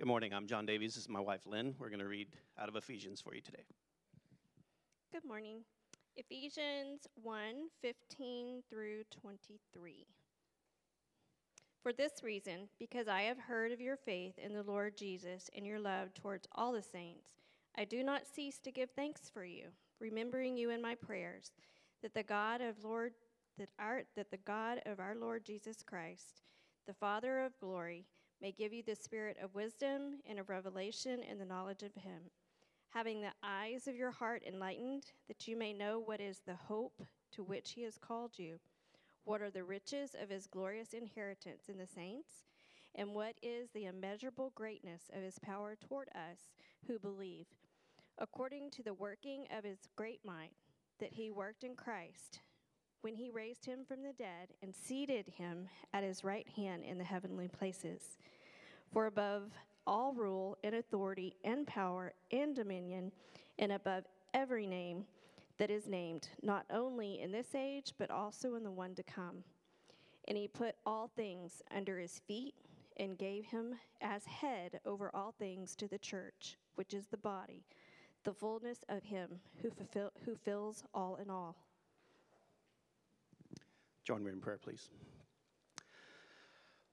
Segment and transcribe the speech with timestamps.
[0.00, 0.32] Good morning.
[0.32, 0.94] I'm John Davies.
[0.94, 1.74] This is my wife, Lynn.
[1.78, 3.64] We're going to read out of Ephesians for you today.
[5.12, 5.58] Good morning.
[6.16, 7.44] Ephesians 1
[7.82, 10.06] 15 through 23.
[11.82, 15.66] For this reason, because I have heard of your faith in the Lord Jesus and
[15.66, 17.34] your love towards all the saints,
[17.76, 19.64] I do not cease to give thanks for you,
[20.00, 21.52] remembering you in my prayers,
[22.02, 23.12] that the God of Lord
[23.58, 26.40] that our that the God of our Lord Jesus Christ,
[26.86, 28.06] the Father of glory,
[28.40, 32.30] may give you the spirit of wisdom and of revelation in the knowledge of him,
[32.90, 37.02] having the eyes of your heart enlightened, that you may know what is the hope
[37.32, 38.58] to which he has called you
[39.24, 42.44] what are the riches of his glorious inheritance in the saints?
[42.94, 46.54] And what is the immeasurable greatness of his power toward us
[46.86, 47.46] who believe?
[48.18, 50.56] According to the working of his great might
[50.98, 52.40] that he worked in Christ,
[53.02, 56.98] when he raised him from the dead and seated him at his right hand in
[56.98, 58.18] the heavenly places.
[58.92, 59.50] For above
[59.86, 63.12] all rule and authority and power and dominion,
[63.58, 65.04] and above every name,
[65.58, 69.44] that is named, not only in this age, but also in the one to come.
[70.26, 72.54] And he put all things under his feet
[72.96, 77.62] and gave him as head over all things to the church, which is the body,
[78.24, 81.56] the fullness of him who, fulfill, who fills all in all.
[84.04, 84.88] Join me in prayer, please.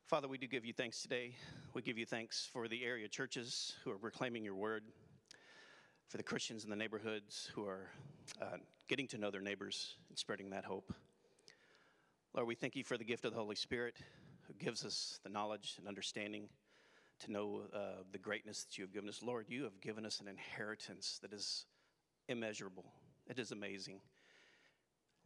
[0.07, 1.35] Father, we do give you thanks today.
[1.73, 4.83] We give you thanks for the area churches who are proclaiming your word
[6.09, 7.89] for the Christians in the neighborhoods who are
[8.41, 10.93] uh, getting to know their neighbors and spreading that hope.
[12.33, 13.95] Lord, we thank you for the gift of the Holy Spirit
[14.47, 16.49] who gives us the knowledge and understanding
[17.19, 19.21] to know uh, the greatness that you have given us.
[19.23, 21.65] Lord, you have given us an inheritance that is
[22.27, 22.85] immeasurable,
[23.27, 24.01] it is amazing.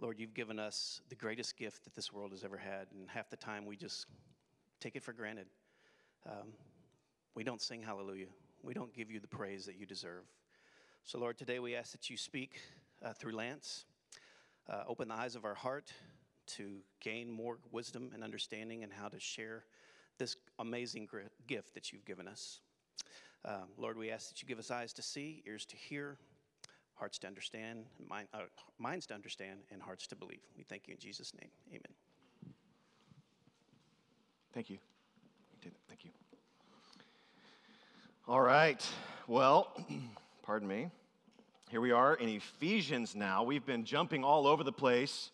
[0.02, 3.30] Lord, you've given us the greatest gift that this world has ever had, and half
[3.30, 4.08] the time we just
[4.80, 5.46] take it for granted.
[6.26, 6.54] Um,
[7.36, 8.26] we don't sing hallelujah.
[8.64, 10.24] We don't give you the praise that you deserve.
[11.04, 12.60] So, Lord, today we ask that you speak
[13.06, 13.86] uh, through Lance,
[14.68, 15.94] uh, open the eyes of our heart
[16.48, 19.66] to gain more wisdom and understanding and how to share
[20.18, 21.08] this amazing
[21.46, 22.62] gift that you've given us.
[23.46, 26.18] Um, Lord, we ask that you give us eyes to see, ears to hear,
[27.02, 28.42] hearts to understand, mind, uh,
[28.78, 30.42] minds to understand, and hearts to believe.
[30.56, 31.50] We thank you in Jesus' name.
[31.70, 31.82] Amen.
[34.54, 34.78] Thank you.
[35.90, 36.12] Thank you.
[38.28, 38.88] All right.
[39.26, 39.76] Well,
[40.44, 40.92] pardon me.
[41.72, 43.42] Here we are in Ephesians now.
[43.42, 45.32] We've been jumping all over the place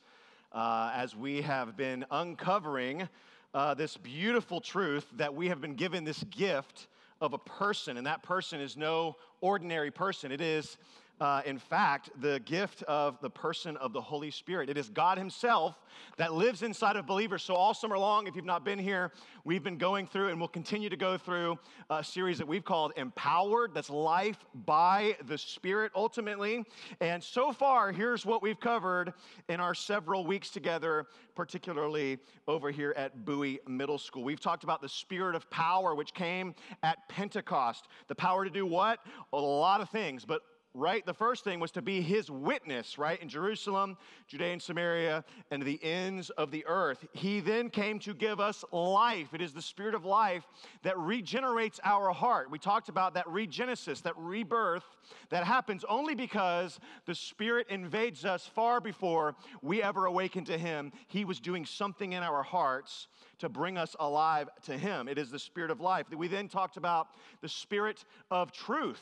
[0.53, 3.09] uh, as we have been uncovering
[3.53, 6.88] uh, this beautiful truth that we have been given this gift
[7.19, 10.31] of a person, and that person is no ordinary person.
[10.31, 10.78] It is
[11.19, 14.69] uh, in fact, the gift of the person of the Holy Spirit.
[14.69, 15.75] It is God Himself
[16.17, 17.41] that lives inside of believers.
[17.41, 19.11] So, all summer long, if you've not been here,
[19.44, 21.57] we've been going through and we'll continue to go through
[21.89, 23.73] a series that we've called Empowered.
[23.73, 26.66] That's life by the Spirit, ultimately.
[27.01, 29.13] And so far, here's what we've covered
[29.49, 34.23] in our several weeks together, particularly over here at Bowie Middle School.
[34.23, 36.53] We've talked about the Spirit of power, which came
[36.84, 37.88] at Pentecost.
[38.07, 38.99] The power to do what?
[39.34, 40.41] A lot of things, but
[40.78, 41.06] right?
[41.06, 43.22] The first thing was to be his witness, right?
[43.22, 47.06] In Jerusalem, Judea and Samaria, and the ends of the earth.
[47.14, 49.34] He then came to give us life.
[49.34, 50.44] It is the spirit of life
[50.84, 52.52] that regenerates our heart.
[52.52, 54.86] We talked about that regenesis, that rebirth
[55.30, 60.92] that happens only because the spirit invades us far before we ever awaken to him.
[61.08, 63.08] He was doing something in our hearts
[63.40, 65.08] to bring us alive to him.
[65.08, 66.06] It is the spirit of life.
[66.16, 67.08] We then talked about
[67.42, 69.02] the spirit of truth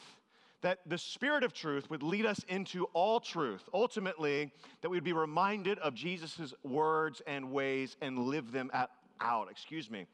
[0.65, 3.69] that the Spirit of truth would lead us into all truth.
[3.71, 8.89] Ultimately, that we'd be reminded of Jesus' words and ways and live them at,
[9.21, 9.47] out.
[9.51, 10.07] Excuse me.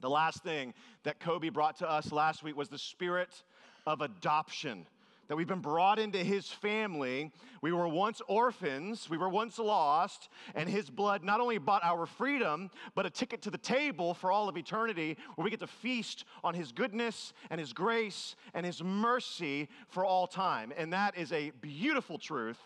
[0.00, 0.74] The last thing
[1.04, 3.44] that Kobe brought to us last week was the spirit
[3.86, 4.88] of adoption
[5.28, 7.32] that we've been brought into his family.
[7.62, 12.06] We were once orphans, we were once lost, and his blood not only bought our
[12.06, 15.66] freedom, but a ticket to the table for all of eternity where we get to
[15.66, 20.72] feast on his goodness and his grace and his mercy for all time.
[20.76, 22.58] And that is a beautiful truth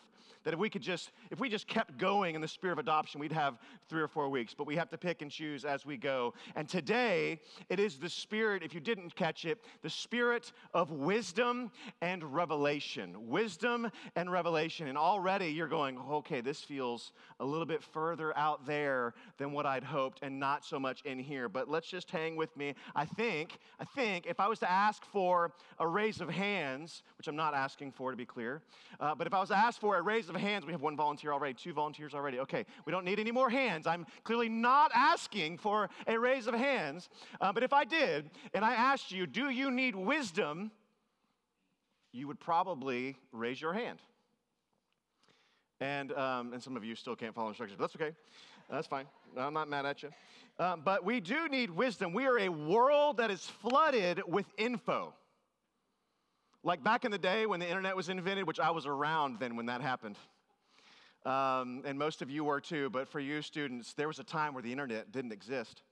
[0.45, 3.21] that if we could just if we just kept going in the spirit of adoption
[3.21, 3.59] we'd have
[3.89, 4.55] three or four weeks.
[4.55, 6.35] But we have to pick and choose as we go.
[6.57, 11.71] And today it is the spirit if you didn't catch it the spirit of wisdom
[12.01, 13.29] and revelation.
[13.29, 14.89] Wisdom and revelation.
[14.89, 19.67] And already you're going okay this feels a little bit further out there than what
[19.67, 21.49] i'd hoped and not so much in here.
[21.49, 22.75] But let's just hang with me.
[22.95, 27.29] I think i think if i was to ask for a raise of hands which
[27.29, 28.63] i'm not asking for to be clear
[29.01, 30.65] uh, but if i was to ask for a raise of hands.
[30.65, 32.39] We have one volunteer already, two volunteers already.
[32.41, 33.87] Okay, we don't need any more hands.
[33.87, 37.09] I'm clearly not asking for a raise of hands.
[37.41, 40.71] Uh, but if I did, and I asked you, do you need wisdom?
[42.13, 43.99] You would probably raise your hand.
[45.81, 48.15] And, um, and some of you still can't follow instructions, but that's okay.
[48.71, 49.07] That's fine.
[49.37, 50.11] I'm not mad at you.
[50.59, 52.13] Um, but we do need wisdom.
[52.13, 55.15] We are a world that is flooded with info.
[56.63, 59.57] Like back in the day when the internet was invented, which I was around then
[59.57, 60.17] when that happened.
[61.25, 64.55] Um, and most of you were too, but for you students, there was a time
[64.55, 65.83] where the internet didn't exist.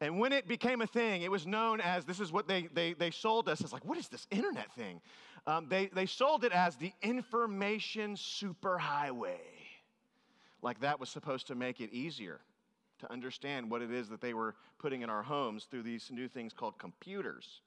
[0.00, 2.92] And when it became a thing, it was known as this is what they, they,
[2.94, 5.00] they sold us as like, what is this internet thing?
[5.46, 9.38] Um, they, they sold it as the information superhighway.
[10.62, 12.40] Like that was supposed to make it easier
[13.00, 16.28] to understand what it is that they were putting in our homes through these new
[16.28, 17.60] things called computers.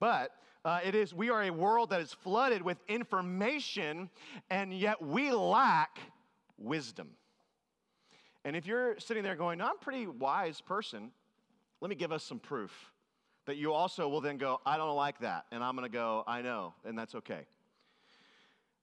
[0.00, 0.32] But
[0.64, 4.10] uh, it is, we are a world that is flooded with information,
[4.50, 5.98] and yet we lack
[6.58, 7.10] wisdom.
[8.44, 11.10] And if you're sitting there going, no, I'm a pretty wise person,
[11.80, 12.72] let me give us some proof
[13.46, 15.46] that you also will then go, I don't like that.
[15.52, 17.46] And I'm going to go, I know, and that's okay.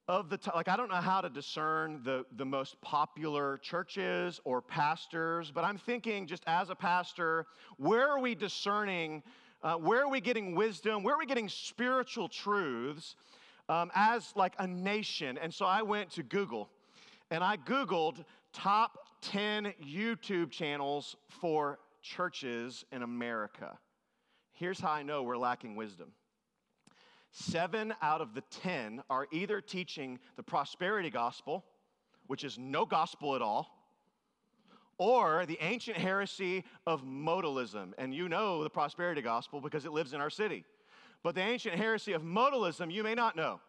[0.06, 4.40] Of the, t- like, I don't know how to discern the, the most popular churches
[4.44, 7.46] or pastors, but I'm thinking just as a pastor,
[7.78, 9.22] where are we discerning
[9.64, 11.02] uh, where are we getting wisdom?
[11.02, 13.16] Where are we getting spiritual truths
[13.70, 15.38] um, as like a nation?
[15.38, 16.68] And so I went to Google
[17.30, 23.78] and I Googled top 10 YouTube channels for churches in America.
[24.52, 26.12] Here's how I know we're lacking wisdom.
[27.32, 31.64] Seven out of the 10 are either teaching the prosperity gospel,
[32.26, 33.83] which is no gospel at all,
[34.98, 37.92] or the ancient heresy of modalism.
[37.98, 40.64] And you know the prosperity gospel because it lives in our city.
[41.22, 43.60] But the ancient heresy of modalism, you may not know,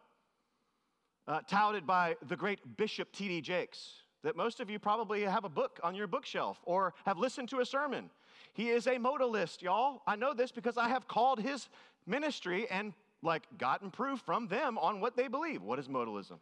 [1.27, 3.41] uh, touted by the great Bishop T.D.
[3.41, 7.49] Jakes, that most of you probably have a book on your bookshelf or have listened
[7.49, 8.09] to a sermon.
[8.53, 10.01] He is a modalist, y'all.
[10.05, 11.69] I know this because I have called his
[12.05, 15.61] ministry and like gotten proof from them on what they believe.
[15.61, 16.39] What is modalism?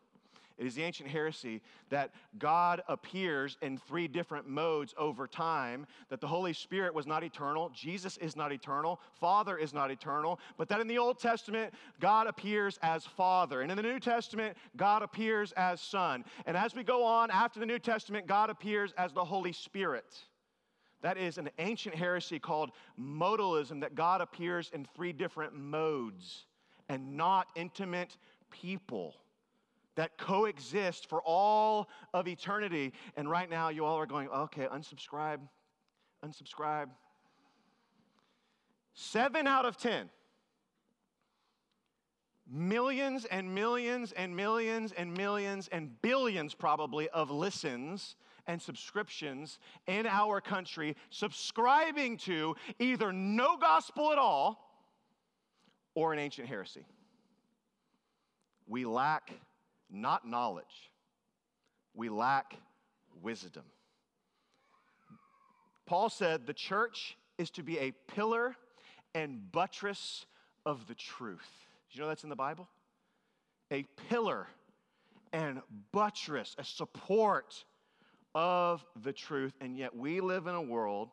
[0.57, 6.21] It is the ancient heresy that God appears in three different modes over time, that
[6.21, 10.69] the Holy Spirit was not eternal, Jesus is not eternal, Father is not eternal, but
[10.69, 13.61] that in the Old Testament, God appears as Father.
[13.61, 16.23] And in the New Testament, God appears as Son.
[16.45, 20.15] And as we go on after the New Testament, God appears as the Holy Spirit.
[21.01, 26.45] That is an ancient heresy called modalism, that God appears in three different modes
[26.89, 28.17] and not intimate
[28.51, 29.15] people
[29.95, 32.93] that coexist for all of eternity.
[33.15, 35.39] And right now, you all are going, okay, unsubscribe,
[36.25, 36.89] unsubscribe.
[38.93, 40.09] Seven out of 10.
[42.51, 48.15] Millions and millions and millions and millions and billions, probably, of listens
[48.47, 54.69] and subscriptions in our country subscribing to either no gospel at all
[55.95, 56.85] or an ancient heresy.
[58.67, 59.31] We lack
[59.93, 60.91] not knowledge.
[61.93, 62.55] We lack
[63.21, 63.63] wisdom.
[65.85, 68.55] Paul said the church is to be a pillar
[69.13, 70.25] and buttress
[70.65, 71.49] of the truth.
[71.91, 72.67] You know that's in the Bible?
[73.71, 74.47] A pillar
[75.31, 75.61] and
[75.91, 77.63] buttress, a support
[78.33, 79.53] of the truth.
[79.61, 81.09] And yet we live in a world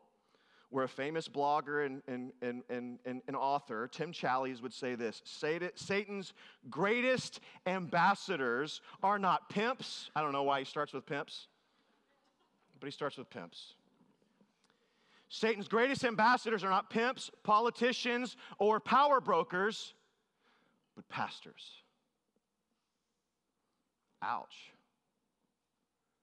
[0.71, 4.95] where a famous blogger and, and, and, and, and, and author, Tim Challies, would say
[4.95, 6.33] this Satan's
[6.69, 10.09] greatest ambassadors are not pimps.
[10.15, 11.47] I don't know why he starts with pimps,
[12.79, 13.75] but he starts with pimps.
[15.27, 19.93] Satan's greatest ambassadors are not pimps, politicians, or power brokers,
[20.95, 21.69] but pastors.
[24.21, 24.71] Ouch.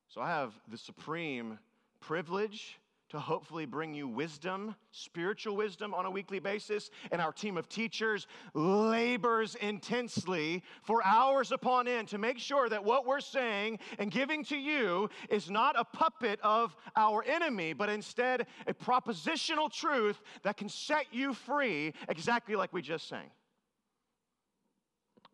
[0.09, 1.59] So I have the supreme
[2.01, 2.79] privilege
[3.11, 6.91] to hopefully bring you wisdom, spiritual wisdom on a weekly basis.
[7.11, 12.85] And our team of teachers labors intensely for hours upon end to make sure that
[12.85, 17.89] what we're saying and giving to you is not a puppet of our enemy, but
[17.89, 23.31] instead a propositional truth that can set you free, exactly like we just sang.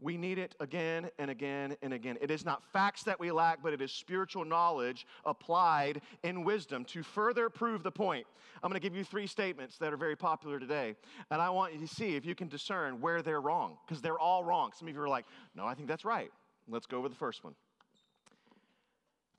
[0.05, 2.19] We need it again and again and again.
[2.21, 6.85] It is not facts that we lack, but it is spiritual knowledge applied in wisdom.
[6.85, 8.27] To further prove the point,
[8.63, 10.95] I'm going to give you three statements that are very popular today.
[11.31, 14.19] And I want you to see if you can discern where they're wrong, because they're
[14.19, 14.73] all wrong.
[14.79, 16.31] Some of you are like, no, I think that's right.
[16.69, 17.55] Let's go over the first one.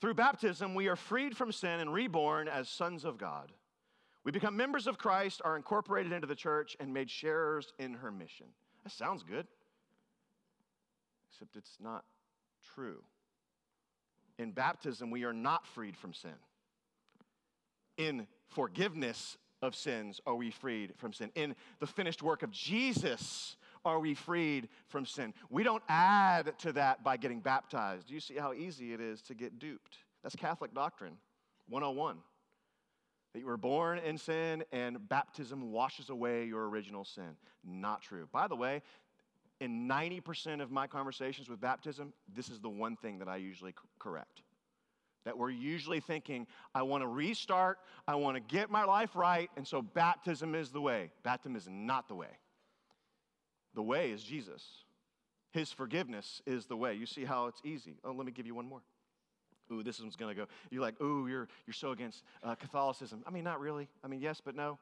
[0.01, 3.51] Through baptism, we are freed from sin and reborn as sons of God.
[4.23, 8.09] We become members of Christ, are incorporated into the church, and made sharers in her
[8.09, 8.47] mission.
[8.83, 9.45] That sounds good
[11.35, 12.05] except it's not
[12.75, 13.03] true.
[14.37, 16.31] In baptism, we are not freed from sin.
[17.97, 21.31] In forgiveness of sins are we freed from sin.
[21.35, 25.33] In the finished work of Jesus are we freed from sin.
[25.49, 28.07] We don't add to that by getting baptized.
[28.07, 29.97] Do you see how easy it is to get duped?
[30.23, 31.17] That's Catholic doctrine
[31.69, 32.17] 101.
[33.33, 37.35] That you were born in sin and baptism washes away your original sin.
[37.65, 38.27] Not true.
[38.31, 38.81] By the way,
[39.59, 43.73] in 90% of my conversations with baptism, this is the one thing that I usually
[43.99, 44.41] correct.
[45.23, 49.49] That we're usually thinking, I want to restart, I want to get my life right,
[49.57, 51.09] and so baptism is the way.
[51.23, 52.27] Baptism is not the way.
[53.73, 54.63] The way is Jesus.
[55.51, 56.93] His forgiveness is the way.
[56.93, 57.95] You see how it's easy.
[58.03, 58.81] Oh, let me give you one more.
[59.71, 60.47] Ooh, this one's going to go.
[60.69, 63.23] You're like, ooh, you're, you're so against uh, Catholicism.
[63.25, 63.87] I mean, not really.
[64.03, 64.77] I mean, yes, but no.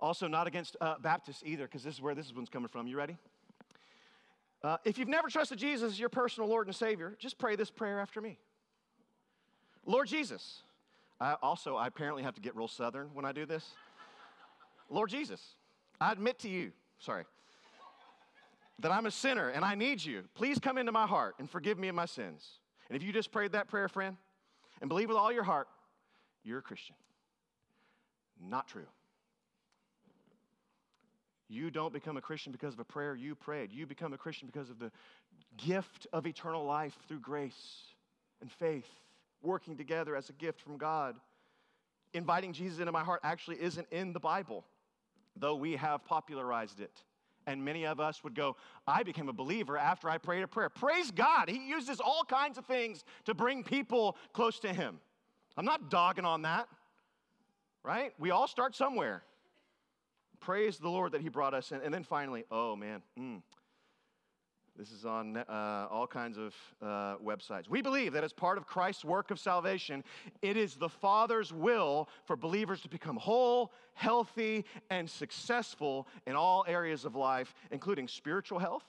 [0.00, 2.86] Also, not against uh, Baptists either, because this is where this one's coming from.
[2.86, 3.16] You ready?
[4.62, 7.70] Uh, if you've never trusted Jesus as your personal Lord and Savior, just pray this
[7.70, 8.38] prayer after me.
[9.86, 10.62] Lord Jesus.
[11.20, 13.72] I also, I apparently have to get real southern when I do this.
[14.88, 15.56] Lord Jesus,
[16.00, 17.24] I admit to you sorry,
[18.80, 20.24] that I'm a sinner and I need you.
[20.34, 22.46] Please come into my heart and forgive me of my sins.
[22.88, 24.16] And if you just prayed that prayer, friend,
[24.80, 25.68] and believe with all your heart,
[26.44, 26.96] you're a Christian.
[28.40, 28.86] Not true.
[31.48, 33.72] You don't become a Christian because of a prayer you prayed.
[33.72, 34.92] You become a Christian because of the
[35.56, 37.82] gift of eternal life through grace
[38.40, 38.88] and faith,
[39.42, 41.16] working together as a gift from God.
[42.12, 44.64] Inviting Jesus into my heart actually isn't in the Bible
[45.40, 47.02] though we have popularized it.
[47.46, 50.68] And many of us would go, I became a believer after I prayed a prayer.
[50.68, 51.48] Praise God.
[51.48, 55.00] He uses all kinds of things to bring people close to Him.
[55.56, 56.68] I'm not dogging on that,
[57.82, 58.12] right?
[58.18, 59.22] We all start somewhere.
[60.40, 61.80] Praise the Lord that He brought us in.
[61.82, 63.42] And then finally, oh man, mm,
[64.78, 67.68] this is on uh, all kinds of uh, websites.
[67.68, 70.04] We believe that as part of Christ's work of salvation,
[70.40, 76.64] it is the Father's will for believers to become whole, healthy, and successful in all
[76.68, 78.84] areas of life, including spiritual health,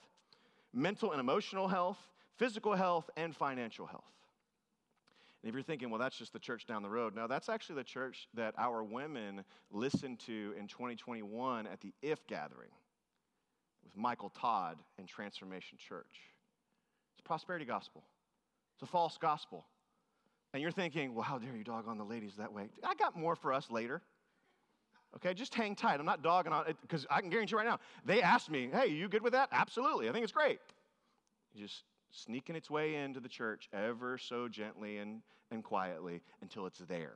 [0.73, 1.97] mental and emotional health,
[2.37, 4.13] physical health, and financial health.
[5.41, 7.75] And if you're thinking, well, that's just the church down the road, no, that's actually
[7.75, 12.72] the church that our women listened to in 2021 at the IF gathering
[13.84, 16.19] with Michael Todd and Transformation Church.
[17.15, 18.03] It's prosperity gospel,
[18.75, 19.65] it's a false gospel.
[20.51, 22.69] And you're thinking, well, how dare you dog on the ladies that way?
[22.84, 24.01] I got more for us later.
[25.15, 26.00] Okay, just hang tight.
[26.00, 27.79] I'm not dogging on it because I can guarantee you right now.
[28.03, 29.50] They asked me, hey, you good with that?
[29.51, 30.10] Absolutely.
[30.10, 30.60] I think it's great.
[31.55, 36.79] Just sneaking its way into the church ever so gently and, and quietly until it's
[36.79, 37.15] there.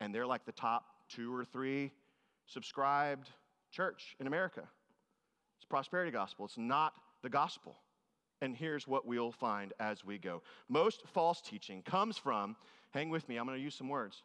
[0.00, 1.92] And they're like the top two or three
[2.46, 3.28] subscribed
[3.70, 4.62] church in America.
[5.56, 6.44] It's prosperity gospel.
[6.44, 6.92] It's not
[7.22, 7.76] the gospel.
[8.40, 10.42] And here's what we'll find as we go.
[10.68, 12.56] Most false teaching comes from,
[12.90, 14.22] hang with me, I'm going to use some words.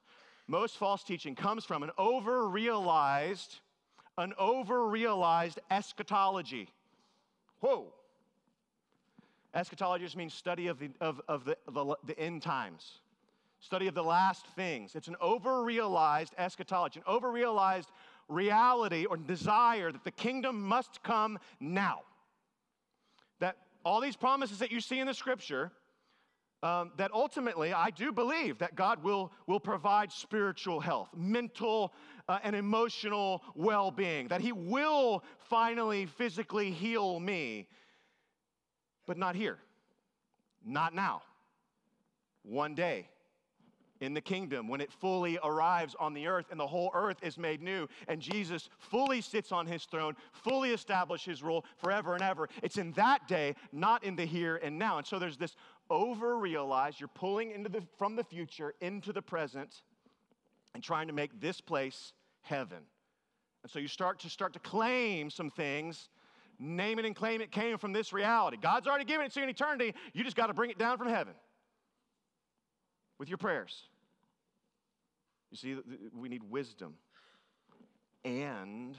[0.47, 3.59] Most false teaching comes from an over realized,
[4.17, 6.67] an over realized eschatology.
[7.59, 7.93] Whoa.
[9.53, 12.99] Eschatology just means study of, the, of, of the, the, the end times,
[13.59, 14.95] study of the last things.
[14.95, 17.89] It's an over realized eschatology, an over realized
[18.27, 22.01] reality or desire that the kingdom must come now.
[23.39, 25.71] That all these promises that you see in the scripture,
[26.61, 31.93] um, that ultimately I do believe that God will, will provide spiritual health, mental
[32.27, 37.67] uh, and emotional well being, that He will finally physically heal me,
[39.09, 39.57] but not here,
[40.63, 41.23] not now,
[42.43, 43.09] one day
[44.01, 47.35] in the kingdom when it fully arrives on the earth and the whole earth is
[47.35, 52.21] made new and Jesus fully sits on his throne, fully establishes his rule forever and
[52.21, 52.49] ever.
[52.61, 54.99] It's in that day, not in the here and now.
[54.99, 55.55] And so there's this
[55.89, 59.81] over realized, you're pulling into the, from the future into the present
[60.75, 62.83] and trying to make this place heaven.
[63.63, 66.09] And so you start to start to claim some things,
[66.59, 68.57] name it and claim it came from this reality.
[68.61, 69.95] God's already given it to you in eternity.
[70.13, 71.33] You just got to bring it down from heaven
[73.17, 73.83] with your prayers.
[75.51, 75.77] You see,
[76.13, 76.95] we need wisdom
[78.23, 78.97] and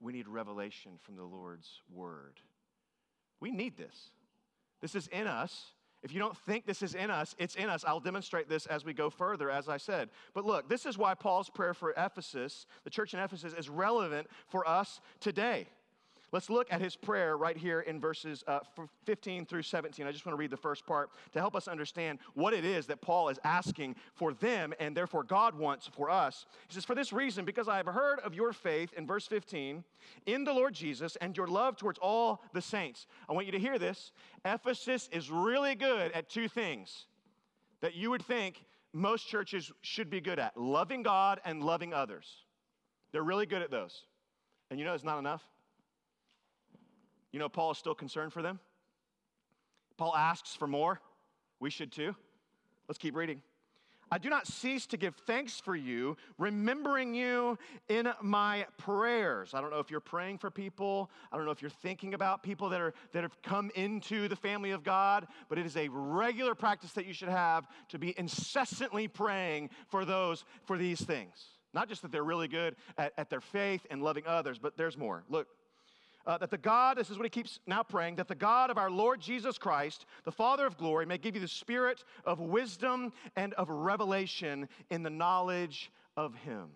[0.00, 2.40] we need revelation from the Lord's word.
[3.40, 4.10] We need this.
[4.80, 5.72] This is in us.
[6.02, 7.84] If you don't think this is in us, it's in us.
[7.86, 10.10] I'll demonstrate this as we go further, as I said.
[10.34, 14.26] But look, this is why Paul's prayer for Ephesus, the church in Ephesus, is relevant
[14.48, 15.68] for us today.
[16.32, 18.60] Let's look at his prayer right here in verses uh,
[19.04, 20.06] 15 through 17.
[20.06, 22.86] I just want to read the first part to help us understand what it is
[22.86, 26.46] that Paul is asking for them and therefore God wants for us.
[26.68, 29.84] He says, For this reason, because I have heard of your faith, in verse 15,
[30.24, 33.06] in the Lord Jesus and your love towards all the saints.
[33.28, 34.12] I want you to hear this.
[34.44, 37.06] Ephesus is really good at two things
[37.82, 42.26] that you would think most churches should be good at loving God and loving others.
[43.12, 44.06] They're really good at those.
[44.70, 45.42] And you know it's not enough?
[47.32, 48.60] You know, Paul is still concerned for them.
[49.96, 51.00] Paul asks for more.
[51.60, 52.14] We should too.
[52.88, 53.42] Let's keep reading.
[54.10, 57.56] I do not cease to give thanks for you, remembering you
[57.88, 59.54] in my prayers.
[59.54, 61.10] I don't know if you're praying for people.
[61.32, 64.36] I don't know if you're thinking about people that, are, that have come into the
[64.36, 68.14] family of God, but it is a regular practice that you should have to be
[68.18, 71.32] incessantly praying for those, for these things.
[71.72, 74.98] Not just that they're really good at, at their faith and loving others, but there's
[74.98, 75.24] more.
[75.30, 75.48] Look,
[76.26, 78.78] uh, that the God, this is what he keeps now praying, that the God of
[78.78, 83.12] our Lord Jesus Christ, the Father of glory, may give you the spirit of wisdom
[83.36, 86.68] and of revelation in the knowledge of him.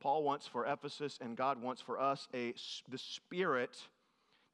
[0.00, 2.54] Paul wants for Ephesus and God wants for us a,
[2.88, 3.76] the spirit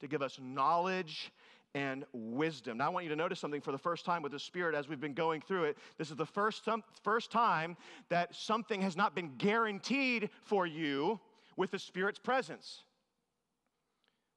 [0.01, 1.33] to give us knowledge
[1.75, 2.79] and wisdom.
[2.79, 4.89] Now, I want you to notice something for the first time with the Spirit as
[4.89, 5.77] we've been going through it.
[5.99, 6.67] This is the first,
[7.03, 7.77] first time
[8.09, 11.21] that something has not been guaranteed for you
[11.57, 12.83] with the Spirit's presence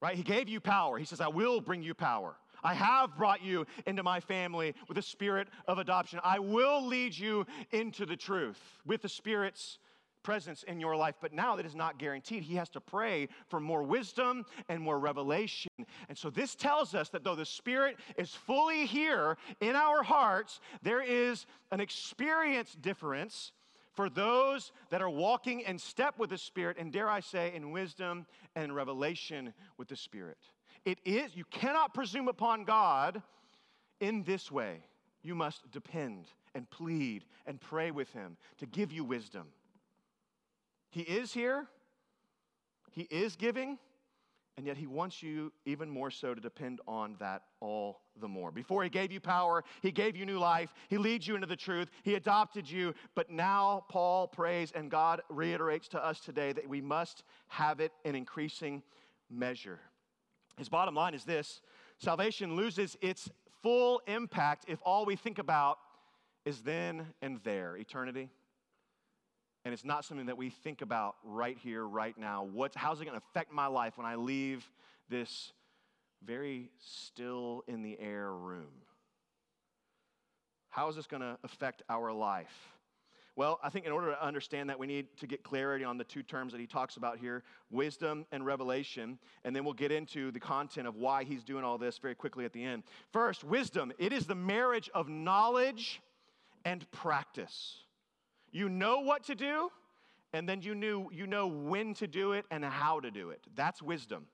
[0.02, 0.16] right?
[0.16, 0.98] He gave you power.
[0.98, 2.36] He says, I will bring you power.
[2.64, 6.20] I have brought you into my family with the spirit of adoption.
[6.24, 9.80] I will lead you into the truth with the Spirit's
[10.24, 11.16] presence in your life.
[11.22, 12.44] But now that is not guaranteed.
[12.44, 15.72] He has to pray for more wisdom and more revelation.
[16.10, 20.60] And so this tells us that though the Spirit is fully here in our hearts,
[20.82, 23.54] there is an experience difference
[23.94, 27.72] for those that are walking in step with the Spirit, and dare I say, in
[27.72, 30.38] wisdom and revelation with the Spirit.
[30.86, 33.22] It is, you cannot presume upon God
[34.00, 34.84] in this way.
[35.22, 39.48] You must depend and plead and pray with Him to give you wisdom.
[40.90, 41.68] He is here,
[42.92, 43.78] He is giving,
[44.60, 48.52] and yet he wants you even more so to depend on that all the more.
[48.52, 51.56] Before he gave you power, he gave you new life, he leads you into the
[51.56, 56.68] truth, he adopted you, but now Paul prays and God reiterates to us today that
[56.68, 58.84] we must have it in increasing
[59.30, 59.80] measure.
[60.58, 61.62] His bottom line is this
[61.98, 63.30] salvation loses its
[63.64, 65.78] full impact if all we think about
[66.44, 68.30] is then and there, eternity
[69.66, 72.44] and it's not something that we think about right here, right now.
[72.44, 74.70] What's, how's it going to affect my life when I leave
[75.10, 75.52] this
[76.24, 78.72] very still in the air room?
[80.70, 82.54] How is this going to affect our life?
[83.36, 86.04] Well, I think in order to understand that, we need to get clarity on the
[86.04, 89.18] two terms that he talks about here wisdom and revelation.
[89.46, 92.44] And then we'll get into the content of why he's doing all this very quickly
[92.44, 92.84] at the end.
[93.14, 96.02] First, wisdom it is the marriage of knowledge
[96.66, 97.78] and practice.
[98.52, 99.72] You know what to do,
[100.34, 103.42] and then you, knew, you know when to do it and how to do it.
[103.56, 104.28] That's wisdom.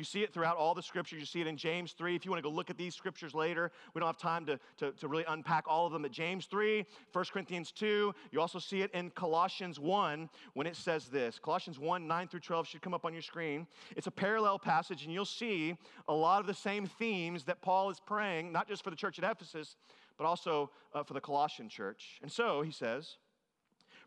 [0.00, 1.20] You see it throughout all the scriptures.
[1.20, 2.16] You see it in James 3.
[2.16, 4.58] If you want to go look at these scriptures later, we don't have time to,
[4.78, 6.06] to, to, really unpack all of them.
[6.06, 10.74] At James 3, 1 Corinthians 2, you also see it in Colossians 1 when it
[10.74, 11.38] says this.
[11.38, 13.66] Colossians 1, 9 through 12 should come up on your screen.
[13.94, 15.76] It's a parallel passage, and you'll see
[16.08, 19.18] a lot of the same themes that Paul is praying, not just for the church
[19.18, 19.76] at Ephesus,
[20.16, 22.20] but also uh, for the Colossian church.
[22.22, 23.18] And so he says,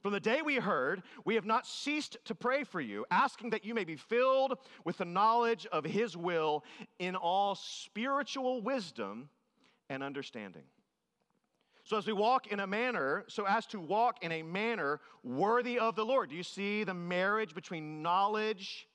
[0.04, 3.64] from the day we heard, we have not ceased to pray for you, asking that
[3.64, 6.66] you may be filled with the knowledge of His will
[7.00, 9.30] in all spiritual wisdom
[9.90, 10.64] and understanding.
[11.86, 15.80] So, as we walk in a manner, so as to walk in a manner worthy
[15.80, 16.30] of the Lord.
[16.30, 18.88] Do you see the marriage between knowledge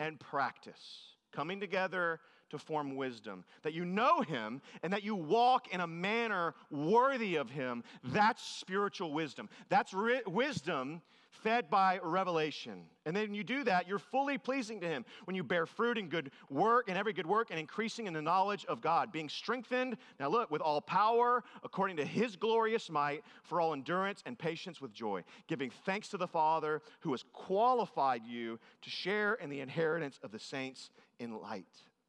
[0.00, 2.18] and practice coming together
[2.50, 7.36] to form wisdom, that you know Him and that you walk in a manner worthy
[7.36, 7.82] of Him.
[8.04, 9.48] That's spiritual wisdom.
[9.68, 12.82] That's ri- wisdom fed by revelation.
[13.06, 16.08] And then you do that, you're fully pleasing to Him when you bear fruit in
[16.08, 19.96] good work and every good work and increasing in the knowledge of God, being strengthened,
[20.18, 24.80] now look, with all power according to His glorious might for all endurance and patience
[24.80, 29.60] with joy, giving thanks to the Father who has qualified you to share in the
[29.60, 31.66] inheritance of the saints in light.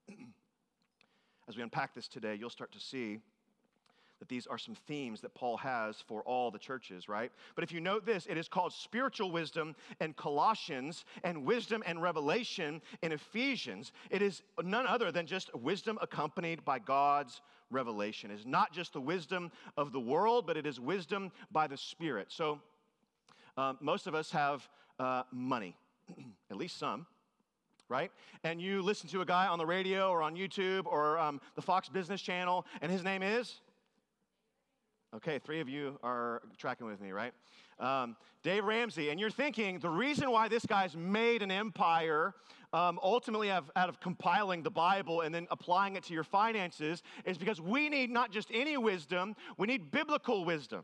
[1.47, 3.19] As we unpack this today, you'll start to see
[4.19, 7.31] that these are some themes that Paul has for all the churches, right?
[7.55, 11.99] But if you note this, it is called spiritual wisdom in Colossians and wisdom and
[11.99, 13.91] revelation in Ephesians.
[14.11, 18.29] It is none other than just wisdom accompanied by God's revelation.
[18.29, 21.77] It is not just the wisdom of the world, but it is wisdom by the
[21.77, 22.27] Spirit.
[22.29, 22.59] So
[23.57, 25.75] um, most of us have uh, money,
[26.51, 27.07] at least some
[27.91, 28.09] right?
[28.43, 31.61] And you listen to a guy on the radio or on YouTube or um, the
[31.61, 33.59] Fox Business Channel, and his name is?
[35.13, 37.33] Okay, three of you are tracking with me, right?
[37.79, 42.33] Um, Dave Ramsey, and you're thinking the reason why this guy's made an empire,
[42.71, 46.23] um, ultimately out of, out of compiling the Bible and then applying it to your
[46.23, 50.83] finances, is because we need not just any wisdom, we need biblical wisdom.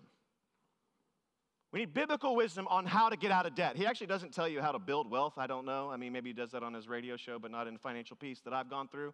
[1.78, 3.78] We need biblical wisdom on how to get out of debt.
[3.78, 5.34] He actually doesn't tell you how to build wealth.
[5.38, 5.92] I don't know.
[5.92, 8.42] I mean, maybe he does that on his radio show, but not in Financial Peace
[8.46, 9.13] that I've gone through.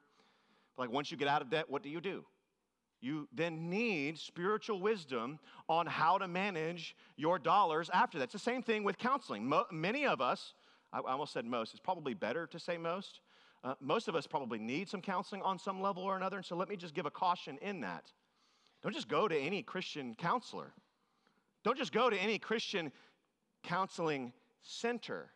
[0.77, 2.23] Like, once you get out of debt, what do you do?
[3.01, 8.23] You then need spiritual wisdom on how to manage your dollars after that.
[8.23, 9.45] It's the same thing with counseling.
[9.45, 10.53] Mo- many of us,
[10.93, 13.19] I almost said most, it's probably better to say most.
[13.65, 16.37] Uh, most of us probably need some counseling on some level or another.
[16.37, 18.13] And so let me just give a caution in that.
[18.81, 20.71] Don't just go to any Christian counselor,
[21.63, 22.91] don't just go to any Christian
[23.63, 25.29] counseling center.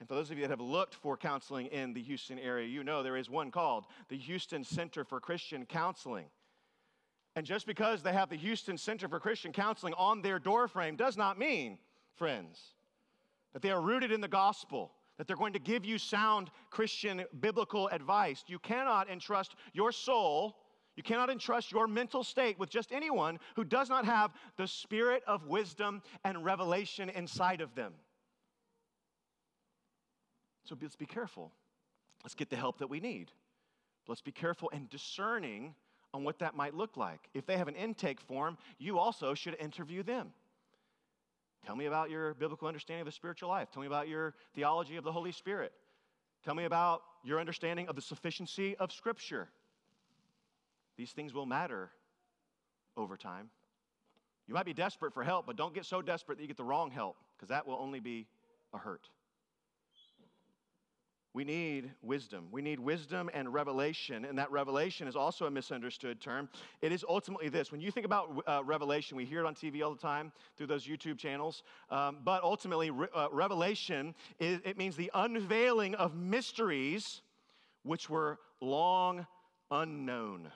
[0.00, 2.82] And for those of you that have looked for counseling in the Houston area, you
[2.82, 6.26] know there is one called the Houston Center for Christian Counseling.
[7.36, 11.16] And just because they have the Houston Center for Christian Counseling on their doorframe does
[11.16, 11.78] not mean,
[12.16, 12.60] friends,
[13.52, 17.24] that they are rooted in the gospel, that they're going to give you sound Christian
[17.40, 18.42] biblical advice.
[18.48, 20.56] You cannot entrust your soul,
[20.96, 25.22] you cannot entrust your mental state with just anyone who does not have the spirit
[25.26, 27.94] of wisdom and revelation inside of them.
[30.64, 31.52] So let's be careful.
[32.22, 33.32] Let's get the help that we need.
[34.06, 35.74] Let's be careful and discerning
[36.14, 37.20] on what that might look like.
[37.34, 40.32] If they have an intake form, you also should interview them.
[41.64, 43.70] Tell me about your biblical understanding of the spiritual life.
[43.70, 45.72] Tell me about your theology of the Holy Spirit.
[46.44, 49.48] Tell me about your understanding of the sufficiency of Scripture.
[50.96, 51.90] These things will matter
[52.96, 53.50] over time.
[54.46, 56.64] You might be desperate for help, but don't get so desperate that you get the
[56.64, 58.26] wrong help, because that will only be
[58.74, 59.08] a hurt.
[61.34, 62.48] We need wisdom.
[62.50, 66.50] We need wisdom and revelation, and that revelation is also a misunderstood term.
[66.82, 67.72] It is ultimately this.
[67.72, 70.66] When you think about uh, revelation, we hear it on TV all the time through
[70.66, 76.14] those YouTube channels, um, but ultimately, re- uh, revelation, is, it means the unveiling of
[76.14, 77.22] mysteries
[77.82, 79.26] which were long
[79.70, 80.50] unknown.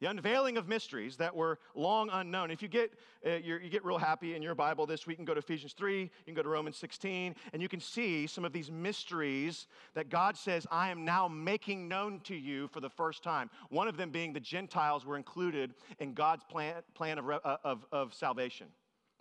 [0.00, 2.50] The unveiling of mysteries that were long unknown.
[2.50, 2.94] If you get,
[3.26, 5.74] uh, you get real happy in your Bible this week, you can go to Ephesians
[5.74, 9.66] 3, you can go to Romans 16, and you can see some of these mysteries
[9.92, 13.50] that God says, I am now making known to you for the first time.
[13.68, 17.84] One of them being the Gentiles were included in God's plan, plan of, uh, of,
[17.92, 18.68] of salvation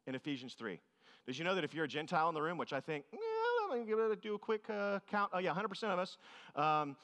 [0.07, 0.79] in Ephesians 3.
[1.27, 3.19] Did you know that if you're a Gentile in the room, which I think, yeah,
[3.69, 5.29] let me do a quick uh, count.
[5.33, 6.17] Oh, yeah, 100% of us.
[6.55, 6.95] Um,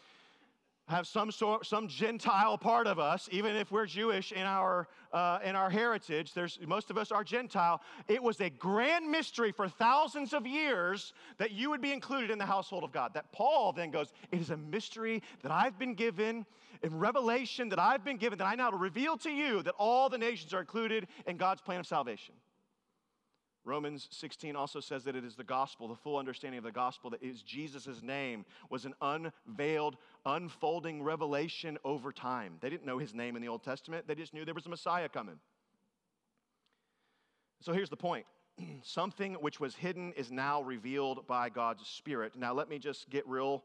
[0.87, 5.39] have some sort, some Gentile part of us, even if we're Jewish in our uh,
[5.43, 6.33] in our heritage.
[6.33, 7.81] There's most of us are Gentile.
[8.07, 12.37] It was a grand mystery for thousands of years that you would be included in
[12.37, 13.13] the household of God.
[13.13, 16.45] That Paul then goes, it is a mystery that I've been given
[16.83, 20.17] in revelation that I've been given that I now reveal to you that all the
[20.17, 22.35] nations are included in God's plan of salvation.
[23.65, 27.09] Romans 16 also says that it is the gospel, the full understanding of the gospel,
[27.09, 32.57] that is Jesus' name was an unveiled, unfolding revelation over time.
[32.61, 34.69] They didn't know his name in the Old Testament, they just knew there was a
[34.69, 35.39] Messiah coming.
[37.59, 38.25] So here's the point
[38.83, 42.33] something which was hidden is now revealed by God's Spirit.
[42.35, 43.63] Now, let me just get real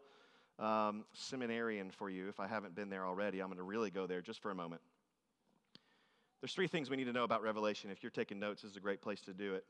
[0.58, 2.28] um, seminarian for you.
[2.28, 4.54] If I haven't been there already, I'm going to really go there just for a
[4.54, 4.80] moment.
[6.40, 7.90] There's three things we need to know about Revelation.
[7.90, 9.64] If you're taking notes, this is a great place to do it.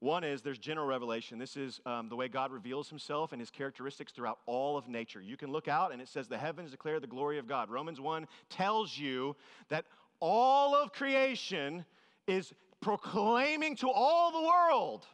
[0.00, 1.38] One is there's general revelation.
[1.38, 5.20] This is um, the way God reveals himself and his characteristics throughout all of nature.
[5.20, 7.70] You can look out and it says, The heavens declare the glory of God.
[7.70, 9.34] Romans 1 tells you
[9.68, 9.86] that
[10.20, 11.84] all of creation
[12.26, 15.06] is proclaiming to all the world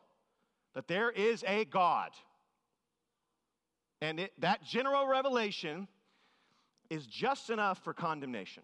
[0.74, 2.10] that there is a God.
[4.00, 5.88] And it, that general revelation
[6.88, 8.62] is just enough for condemnation.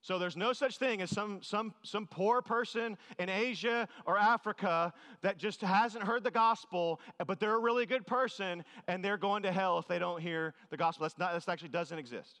[0.00, 4.92] So there's no such thing as some, some, some poor person in Asia or Africa
[5.22, 9.42] that just hasn't heard the gospel, but they're a really good person and they're going
[9.42, 11.04] to hell if they don't hear the gospel.
[11.04, 12.40] That's not, that actually doesn't exist.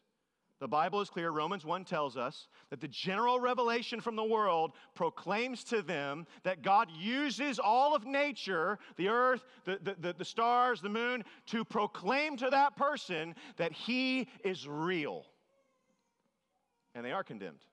[0.60, 1.30] The Bible is clear.
[1.30, 6.62] Romans 1 tells us that the general revelation from the world proclaims to them that
[6.62, 11.64] God uses all of nature, the earth, the, the, the, the stars, the moon, to
[11.64, 15.26] proclaim to that person that he is real
[16.98, 17.64] and they are condemned.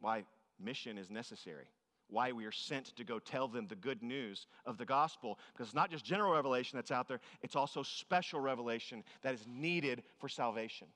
[0.00, 0.24] Why
[0.60, 1.64] mission is necessary.
[2.08, 5.36] Why we are sent to go tell them the good news of the gospel.
[5.52, 9.44] Because it's not just general revelation that's out there, it's also special revelation that is
[9.48, 10.86] needed for salvation.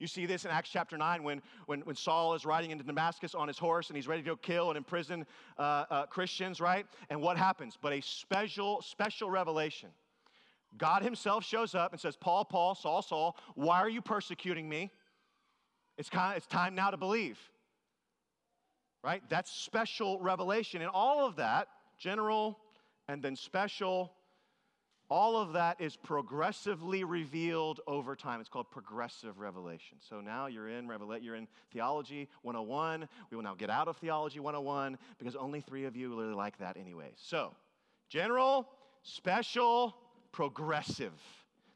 [0.00, 3.36] You see this in Acts chapter 9 when, when, when Saul is riding into Damascus
[3.36, 5.24] on his horse and he's ready to go kill and imprison
[5.58, 6.86] uh, uh, Christians, right?
[7.08, 7.78] And what happens?
[7.80, 9.90] But a special, special revelation.
[10.76, 14.90] God himself shows up and says, Paul, Paul, Saul, Saul, why are you persecuting me?
[15.98, 17.38] It's, kind of, it's time now to believe.
[19.04, 19.22] Right?
[19.28, 20.80] That's special revelation.
[20.80, 22.58] And all of that, general
[23.08, 24.12] and then special,
[25.10, 28.40] all of that is progressively revealed over time.
[28.40, 29.98] It's called progressive revelation.
[30.00, 33.06] So now you're in Revela- you're in theology 101.
[33.30, 36.56] We will now get out of theology 101 because only three of you really like
[36.58, 37.12] that anyway.
[37.16, 37.54] So,
[38.08, 38.68] general,
[39.02, 39.94] special,
[40.32, 41.12] progressive.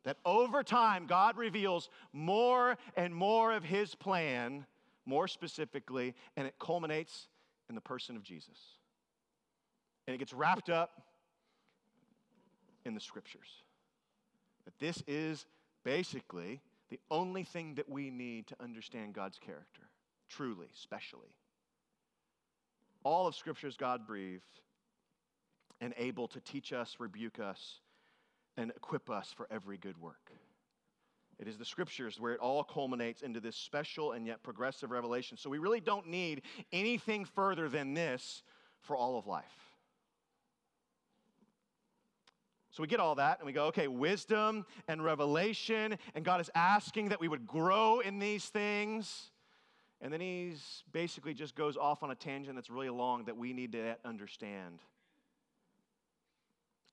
[0.07, 4.65] That over time, God reveals more and more of His plan,
[5.05, 7.27] more specifically, and it culminates
[7.69, 8.79] in the person of Jesus.
[10.07, 11.03] And it gets wrapped up
[12.85, 13.49] in the scriptures.
[14.65, 15.45] That this is
[15.85, 19.83] basically the only thing that we need to understand God's character,
[20.29, 21.35] truly, specially.
[23.03, 24.61] All of scripture is God breathed
[25.81, 27.81] and able to teach us, rebuke us,
[28.57, 30.33] and equip us for every good work.
[31.39, 35.37] It is the scriptures where it all culminates into this special and yet progressive revelation.
[35.37, 36.43] So we really don't need
[36.73, 38.43] anything further than this
[38.81, 39.45] for all of life.
[42.71, 46.51] So we get all that and we go, okay, wisdom and revelation, and God is
[46.55, 49.31] asking that we would grow in these things.
[50.03, 53.55] And then he's basically just goes off on a tangent that's really long that we
[53.55, 54.81] need to understand.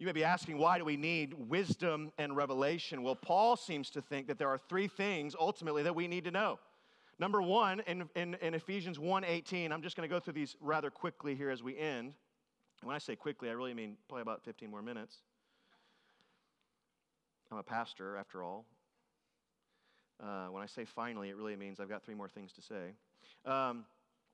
[0.03, 3.03] You may be asking, why do we need wisdom and revelation?
[3.03, 6.31] Well, Paul seems to think that there are three things ultimately that we need to
[6.31, 6.59] know.
[7.19, 10.89] Number one, in, in, in Ephesians 1.18, I'm just going to go through these rather
[10.89, 12.15] quickly here as we end.
[12.81, 15.19] And when I say quickly, I really mean probably about 15 more minutes.
[17.49, 18.65] I'm a pastor, after all.
[20.21, 22.91] Uh, when I say finally, it really means I've got three more things to say.
[23.45, 23.85] Um,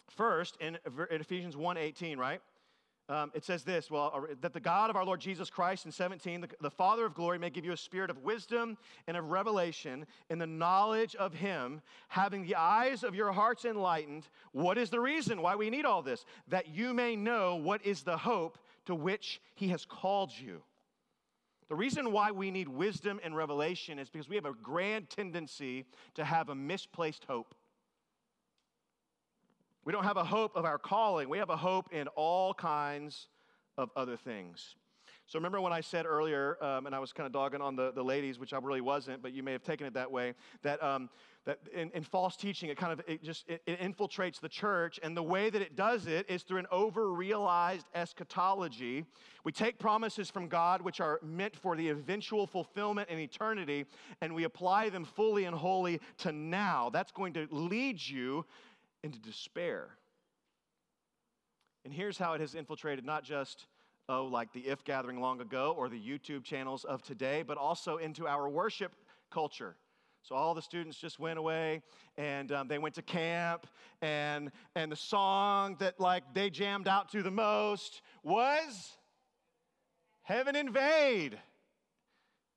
[0.10, 0.80] first, in,
[1.12, 2.42] in Ephesians 1.18, right?
[3.10, 5.92] Um, it says this well, uh, that the God of our Lord Jesus Christ in
[5.92, 9.32] 17, the, the, Father of glory, may give you a spirit of wisdom and of
[9.32, 14.28] revelation in the knowledge of Him, having the eyes of your hearts enlightened.
[14.52, 16.24] What is the reason why we need all this?
[16.50, 20.62] That you may know what is the hope to which He has called you.
[21.68, 25.86] The reason why we need wisdom and revelation is because we have a grand tendency
[26.14, 27.56] to have a misplaced hope.
[29.90, 33.28] We don't have a hope of our calling, we have a hope in all kinds
[33.76, 34.76] of other things.
[35.26, 37.92] So remember when I said earlier, um, and I was kind of dogging on the,
[37.92, 40.84] the ladies, which I really wasn't, but you may have taken it that way, that,
[40.84, 41.10] um,
[41.46, 45.00] that in, in, false teaching, it kind of, it just, it, it infiltrates the church.
[45.02, 49.06] And the way that it does it is through an over-realized eschatology.
[49.44, 53.86] We take promises from God, which are meant for the eventual fulfillment in eternity,
[54.22, 56.92] and we apply them fully and wholly to now.
[56.92, 58.46] That's going to lead you
[59.04, 59.90] into despair.
[61.86, 63.68] And here's how it has infiltrated not just,
[64.10, 67.98] oh, like the If gathering long ago or the YouTube channels of today, but also
[67.98, 68.94] into our worship
[69.32, 69.76] culture.
[70.24, 71.82] So all the students just went away
[72.18, 73.68] and um, they went to camp,
[74.02, 78.98] and, and the song that like they jammed out to the most was
[80.24, 81.40] Heaven Invade.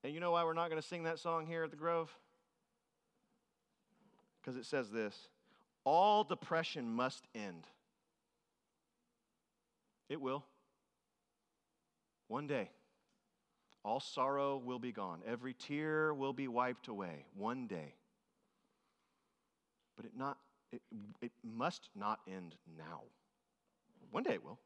[0.04, 2.14] And you know why we're not going to sing that song here at the Grove?
[4.40, 5.28] Because it says this
[5.84, 7.66] all depression must end.
[10.08, 10.44] It will.
[12.28, 12.70] One day,
[13.84, 15.20] all sorrow will be gone.
[15.26, 17.26] Every tear will be wiped away.
[17.36, 17.94] One day.
[19.96, 20.38] But it, not,
[20.72, 20.80] it,
[21.20, 23.02] it must not end now.
[24.10, 24.58] One day it will.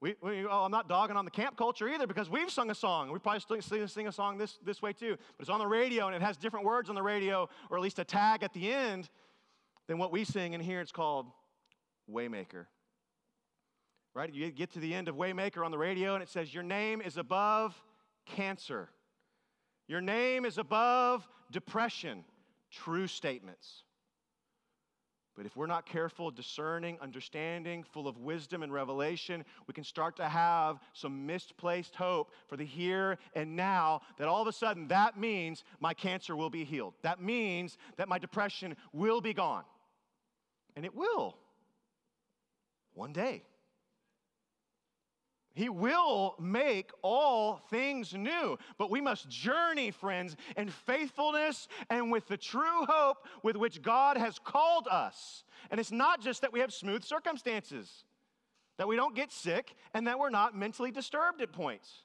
[0.00, 2.74] We, we, oh, I'm not dogging on the camp culture either because we've sung a
[2.74, 3.10] song.
[3.10, 5.16] We probably still sing, sing a song this, this way too.
[5.36, 7.82] But it's on the radio and it has different words on the radio or at
[7.82, 9.08] least a tag at the end
[9.88, 10.80] than what we sing in here.
[10.80, 11.26] It's called
[12.10, 12.66] Waymaker.
[14.14, 14.32] Right?
[14.32, 17.00] You get to the end of Waymaker on the radio and it says, Your name
[17.00, 17.74] is above
[18.26, 18.88] cancer.
[19.86, 22.24] Your name is above depression.
[22.70, 23.82] True statements.
[25.38, 30.16] But if we're not careful, discerning, understanding, full of wisdom and revelation, we can start
[30.16, 34.88] to have some misplaced hope for the here and now that all of a sudden
[34.88, 36.94] that means my cancer will be healed.
[37.02, 39.62] That means that my depression will be gone.
[40.76, 41.36] And it will.
[42.94, 43.44] One day.
[45.58, 48.56] He will make all things new.
[48.78, 54.16] But we must journey, friends, in faithfulness and with the true hope with which God
[54.16, 55.42] has called us.
[55.72, 58.04] And it's not just that we have smooth circumstances,
[58.76, 62.04] that we don't get sick, and that we're not mentally disturbed at points.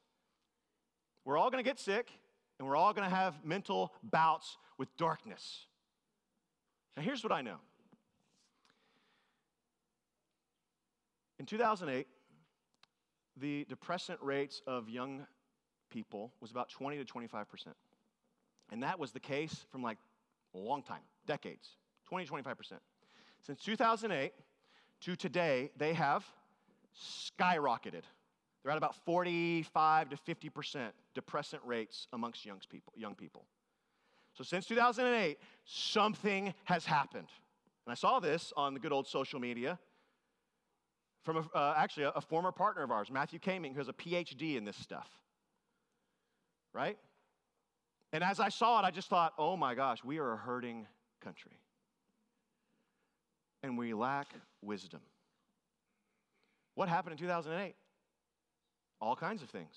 [1.23, 2.09] We're all going to get sick,
[2.57, 5.67] and we're all going to have mental bouts with darkness.
[6.97, 7.57] Now, here's what I know.
[11.43, 12.07] In 2008,
[13.35, 15.27] the depressant rates of young
[15.89, 17.75] people was about 20 to 25 percent.
[18.71, 19.97] And that was the case from like
[20.55, 21.67] a long time, decades,
[22.05, 22.81] 20, to 25 percent.
[23.41, 24.31] Since 2008
[25.01, 26.23] to today, they have
[26.97, 28.03] skyrocketed.
[28.63, 32.93] They're at about 45 to 50 percent depressant rates amongst young people.
[32.95, 33.43] Young people.
[34.33, 37.27] So since 2008, something has happened.
[37.85, 39.77] And I saw this on the good old social media
[41.23, 43.93] from a, uh, actually a, a, former partner of ours, Matthew Kaming, who has a
[43.93, 45.09] PhD in this stuff.
[46.73, 46.97] Right?
[48.11, 50.85] And as I saw it, I just thought, oh my gosh, we are a hurting
[51.21, 51.59] country.
[53.63, 54.27] And we lack
[54.61, 55.01] wisdom.
[56.75, 57.75] What happened in 2008?
[58.99, 59.75] All kinds of things.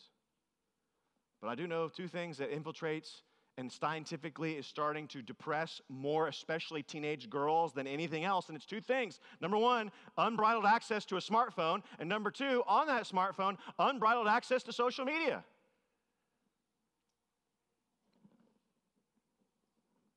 [1.41, 3.23] But I do know two things that infiltrates
[3.59, 8.49] and scientifically is starting to depress more, especially teenage girls, than anything else.
[8.49, 9.19] And it's two things.
[9.41, 11.83] Number one, unbridled access to a smartphone.
[11.99, 15.43] And number two, on that smartphone, unbridled access to social media.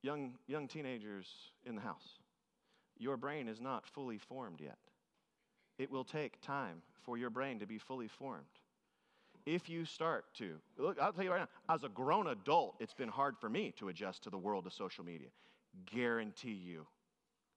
[0.02, 1.26] Young, young teenagers
[1.64, 2.18] in the house,
[2.98, 4.78] your brain is not fully formed yet.
[5.78, 8.59] It will take time for your brain to be fully formed
[9.46, 12.94] if you start to, look, I'll tell you right now, as a grown adult, it's
[12.94, 15.28] been hard for me to adjust to the world of social media.
[15.86, 16.86] Guarantee you,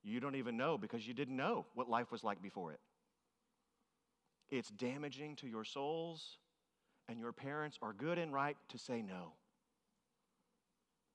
[0.04, 2.80] you don't even know because you didn't know what life was like before it.
[4.50, 6.38] It's damaging to your souls,
[7.10, 9.34] and your parents are good and right to say no.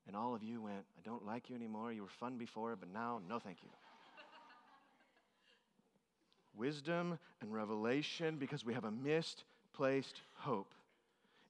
[0.07, 1.93] And all of you went, I don't like you anymore.
[1.93, 3.69] You were fun before, but now, no thank you.
[6.57, 9.45] Wisdom and revelation because we have a missed
[9.79, 10.75] misplaced hope.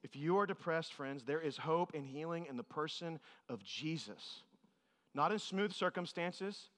[0.03, 4.43] If you are depressed, friends, there is hope and healing in the person of Jesus.
[5.15, 6.69] Not in smooth circumstances,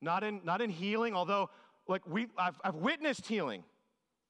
[0.00, 1.50] not in, not in healing, although
[1.88, 3.64] like we I've, I've witnessed healing.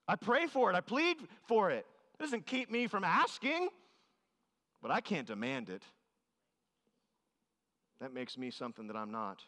[0.09, 1.17] I pray for it, I plead
[1.47, 1.85] for it.
[2.15, 3.69] It doesn't keep me from asking,
[4.81, 5.83] but I can't demand it.
[8.01, 9.43] That makes me something that I'm not.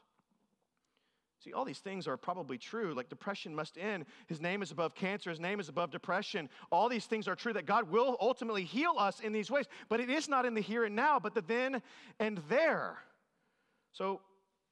[1.43, 2.95] See, all these things are probably true.
[2.95, 4.05] Like depression must end.
[4.29, 5.31] His name is above cancer.
[5.31, 6.49] His name is above depression.
[6.71, 9.67] All these things are true that God will ultimately heal us in these ways.
[9.89, 11.83] But it is not in the here and now, but the then
[12.21, 12.99] and there.
[13.93, 14.21] So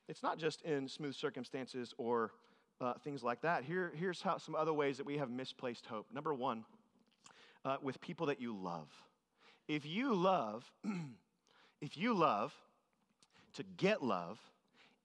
[0.09, 2.33] it's not just in smooth circumstances or
[2.81, 3.65] uh, things like that.
[3.65, 6.07] Here, here's how, some other ways that we have misplaced hope.
[6.13, 6.65] Number one,
[7.65, 8.89] uh, with people that you love.
[9.67, 10.71] If you love,
[11.81, 12.55] if you love
[13.55, 14.39] to get love,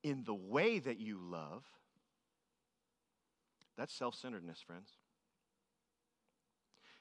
[0.05, 1.63] in the way that you love,
[3.75, 4.91] that's self centeredness, friends.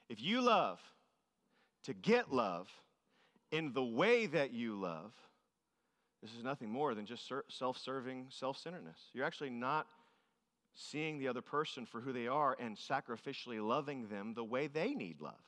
[0.09, 0.79] If you love
[1.83, 2.67] to get love
[3.51, 5.13] in the way that you love,
[6.23, 8.97] this is nothing more than just self serving self centeredness.
[9.13, 9.85] You're actually not
[10.73, 14.95] seeing the other person for who they are and sacrificially loving them the way they
[14.95, 15.43] need love.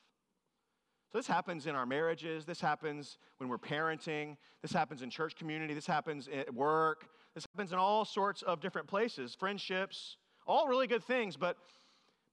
[1.11, 2.45] So, this happens in our marriages.
[2.45, 4.37] This happens when we're parenting.
[4.61, 5.73] This happens in church community.
[5.73, 7.07] This happens at work.
[7.37, 11.55] This happens in all sorts of different places, friendships, all really good things, but,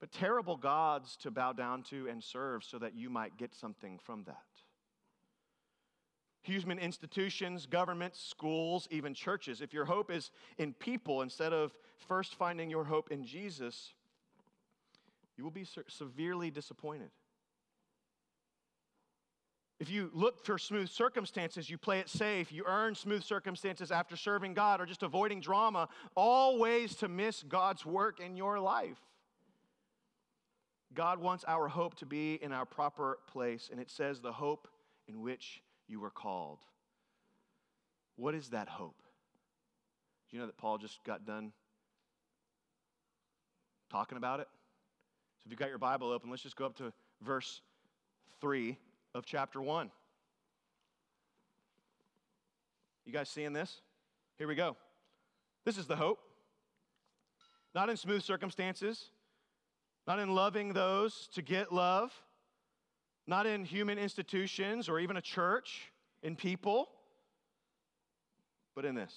[0.00, 3.98] but terrible gods to bow down to and serve so that you might get something
[3.98, 4.38] from that.
[6.40, 9.60] Human institutions, governments, schools, even churches.
[9.60, 11.74] If your hope is in people instead of
[12.08, 13.92] first finding your hope in Jesus,
[15.36, 17.10] you will be severely disappointed.
[19.80, 24.16] If you look for smooth circumstances, you play it safe, you earn smooth circumstances after
[24.16, 29.00] serving God or just avoiding drama, all ways to miss God's work in your life.
[30.94, 34.68] God wants our hope to be in our proper place, and it says the hope
[35.08, 36.60] in which you were called.
[38.14, 39.02] What is that hope?
[40.30, 41.52] Do you know that Paul just got done
[43.90, 44.46] talking about it?
[45.38, 47.60] So if you've got your Bible open, let's just go up to verse
[48.40, 48.78] 3
[49.14, 49.90] of chapter 1.
[53.06, 53.80] You guys seeing this?
[54.38, 54.76] Here we go.
[55.64, 56.18] This is the hope.
[57.74, 59.10] Not in smooth circumstances,
[60.06, 62.12] not in loving those to get love,
[63.26, 66.88] not in human institutions or even a church, in people,
[68.74, 69.14] but in this.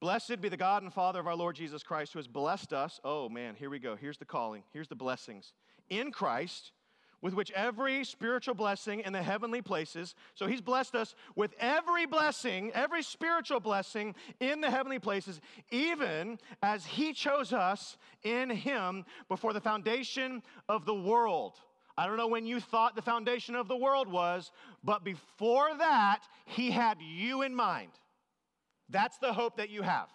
[0.00, 3.00] Blessed be the God and Father of our Lord Jesus Christ, who has blessed us.
[3.04, 3.96] Oh man, here we go.
[3.96, 4.62] Here's the calling.
[4.72, 5.52] Here's the blessings.
[5.90, 6.72] In Christ
[7.20, 12.06] with which every spiritual blessing in the heavenly places, so he's blessed us with every
[12.06, 19.04] blessing, every spiritual blessing in the heavenly places, even as he chose us in him
[19.28, 21.60] before the foundation of the world.
[21.96, 24.52] I don't know when you thought the foundation of the world was,
[24.84, 27.90] but before that, he had you in mind.
[28.88, 30.08] That's the hope that you have.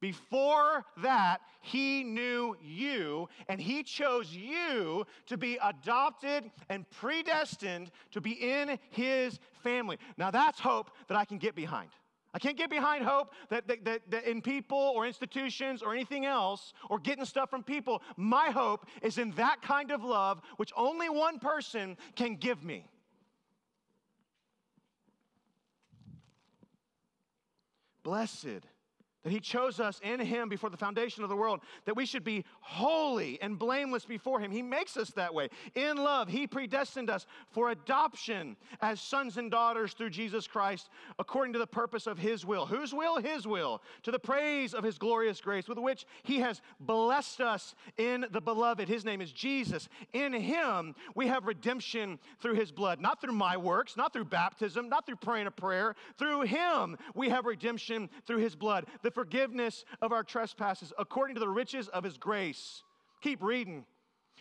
[0.00, 8.20] Before that, he knew you, and he chose you to be adopted and predestined to
[8.20, 9.98] be in his family.
[10.18, 11.90] Now, that's hope that I can get behind.
[12.34, 16.26] I can't get behind hope that, that, that, that, in people or institutions or anything
[16.26, 18.02] else or getting stuff from people.
[18.18, 22.86] My hope is in that kind of love which only one person can give me.
[28.02, 28.66] Blessed
[29.26, 32.22] that He chose us in Him before the foundation of the world, that we should
[32.22, 34.52] be holy and blameless before Him.
[34.52, 35.48] He makes us that way.
[35.74, 41.54] In love, He predestined us for adoption as sons and daughters through Jesus Christ, according
[41.54, 42.66] to the purpose of His will.
[42.66, 43.16] Whose will?
[43.16, 43.82] His will.
[44.04, 48.40] To the praise of His glorious grace, with which He has blessed us in the
[48.40, 48.86] beloved.
[48.86, 49.88] His name is Jesus.
[50.12, 54.88] In Him, we have redemption through His blood, not through my works, not through baptism,
[54.88, 55.96] not through praying a prayer.
[56.16, 58.86] Through Him, we have redemption through His blood.
[59.02, 62.82] The forgiveness of our trespasses according to the riches of his grace.
[63.22, 63.86] Keep reading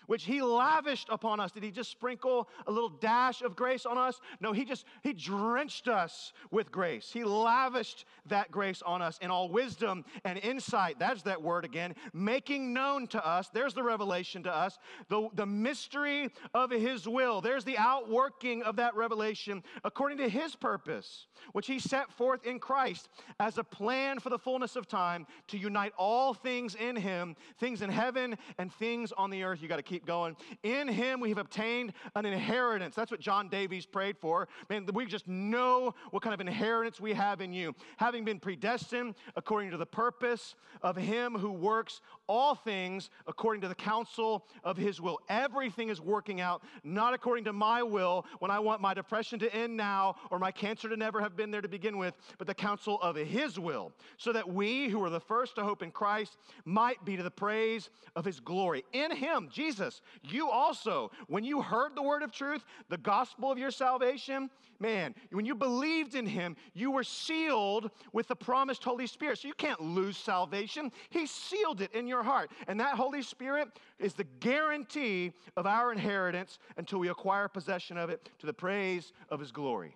[0.07, 1.51] which he lavished upon us.
[1.51, 4.19] Did he just sprinkle a little dash of grace on us?
[4.39, 7.11] No, he just he drenched us with grace.
[7.11, 10.97] He lavished that grace on us in all wisdom and insight.
[10.99, 11.95] That's that word again.
[12.13, 14.77] Making known to us, there's the revelation to us,
[15.09, 17.41] the, the mystery of his will.
[17.41, 22.59] There's the outworking of that revelation according to his purpose, which he set forth in
[22.59, 27.35] Christ as a plan for the fullness of time to unite all things in him,
[27.59, 29.61] things in heaven and things on the earth.
[29.61, 30.35] You got to keep keep going.
[30.63, 32.95] In him we have obtained an inheritance.
[32.95, 34.49] That's what John Davies prayed for.
[34.69, 37.73] Man, we just know what kind of inheritance we have in you.
[37.95, 43.67] Having been predestined according to the purpose of him who works all things according to
[43.67, 45.19] the counsel of his will.
[45.29, 49.53] Everything is working out not according to my will when I want my depression to
[49.55, 52.53] end now or my cancer to never have been there to begin with, but the
[52.53, 56.37] counsel of his will, so that we who are the first to hope in Christ
[56.65, 58.83] might be to the praise of his glory.
[58.93, 63.57] In him, Jesus you also, when you heard the word of truth, the gospel of
[63.57, 64.49] your salvation,
[64.79, 69.39] man, when you believed in him, you were sealed with the promised Holy Spirit.
[69.39, 70.91] So you can't lose salvation.
[71.09, 72.51] He sealed it in your heart.
[72.67, 73.67] And that Holy Spirit
[73.99, 79.13] is the guarantee of our inheritance until we acquire possession of it to the praise
[79.29, 79.95] of his glory.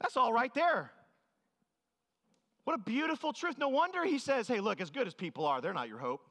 [0.00, 0.92] That's all right there.
[2.64, 3.58] What a beautiful truth.
[3.58, 6.22] No wonder he says, hey, look, as good as people are, they're not your hope.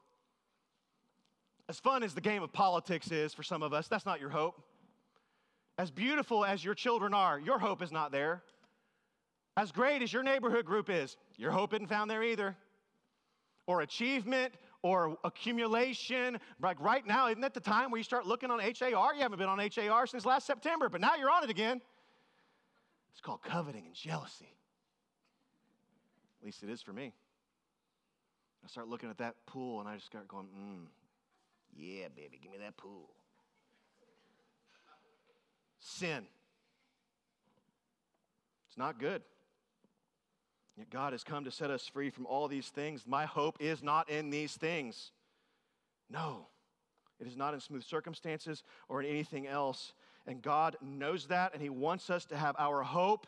[1.68, 4.30] As fun as the game of politics is for some of us, that's not your
[4.30, 4.60] hope.
[5.80, 8.42] As beautiful as your children are, your hope is not there.
[9.56, 12.54] As great as your neighborhood group is, your hope isn't found there either.
[13.66, 14.52] Or achievement
[14.82, 16.38] or accumulation.
[16.60, 19.14] Like right now, isn't that the time where you start looking on HAR?
[19.14, 21.80] You haven't been on HAR since last September, but now you're on it again.
[23.12, 24.54] It's called coveting and jealousy.
[26.42, 27.14] At least it is for me.
[28.62, 30.84] I start looking at that pool and I just start going, mm,
[31.74, 33.08] yeah, baby, give me that pool.
[35.80, 36.24] Sin.
[38.68, 39.22] It's not good.
[40.76, 43.04] Yet God has come to set us free from all these things.
[43.06, 45.10] My hope is not in these things.
[46.08, 46.46] No,
[47.20, 49.92] it is not in smooth circumstances or in anything else.
[50.26, 53.26] And God knows that, and He wants us to have our hope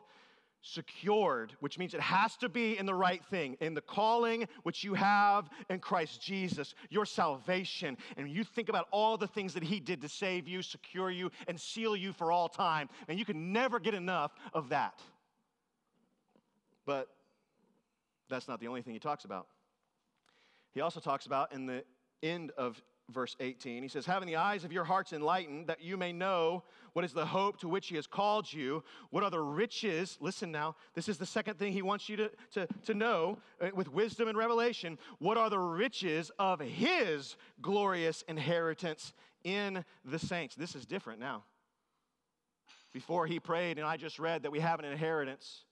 [0.62, 4.84] secured, which means it has to be in the right thing, in the calling which
[4.84, 7.98] you have in Christ Jesus, your salvation.
[8.16, 11.30] And you think about all the things that He did to save you, secure you,
[11.48, 15.00] and seal you for all time, and you can never get enough of that.
[16.86, 17.08] But
[18.30, 19.48] that's not the only thing He talks about.
[20.74, 21.84] He also talks about in the
[22.22, 22.80] end of
[23.10, 23.82] verse 18.
[23.82, 27.12] He says, Having the eyes of your hearts enlightened, that you may know what is
[27.12, 30.18] the hope to which he has called you, what are the riches.
[30.20, 33.68] Listen now, this is the second thing he wants you to, to, to know uh,
[33.74, 34.98] with wisdom and revelation.
[35.18, 39.12] What are the riches of his glorious inheritance
[39.44, 40.54] in the saints?
[40.54, 41.44] This is different now.
[42.92, 45.64] Before he prayed, and I just read that we have an inheritance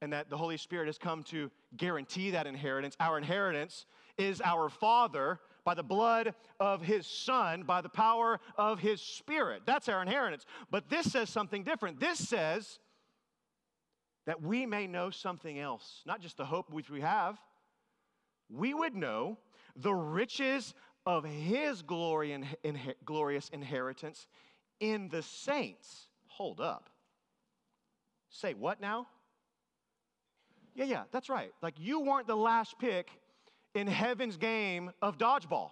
[0.00, 2.96] and that the Holy Spirit has come to guarantee that inheritance.
[2.98, 3.86] Our inheritance
[4.18, 9.62] is our Father by the blood of his son, by the power of his spirit.
[9.64, 10.44] That's our inheritance.
[10.70, 12.00] But this says something different.
[12.00, 12.78] This says
[14.26, 17.38] that we may know something else, not just the hope which we have.
[18.50, 19.38] We would know
[19.76, 20.74] the riches
[21.06, 22.46] of his glory and
[23.04, 24.26] glorious inheritance
[24.80, 26.08] in the saints.
[26.26, 26.90] Hold up.
[28.28, 29.06] Say what now?
[30.74, 31.52] Yeah, yeah, that's right.
[31.62, 33.08] Like you weren't the last pick
[33.74, 35.70] in heaven's game of dodgeball.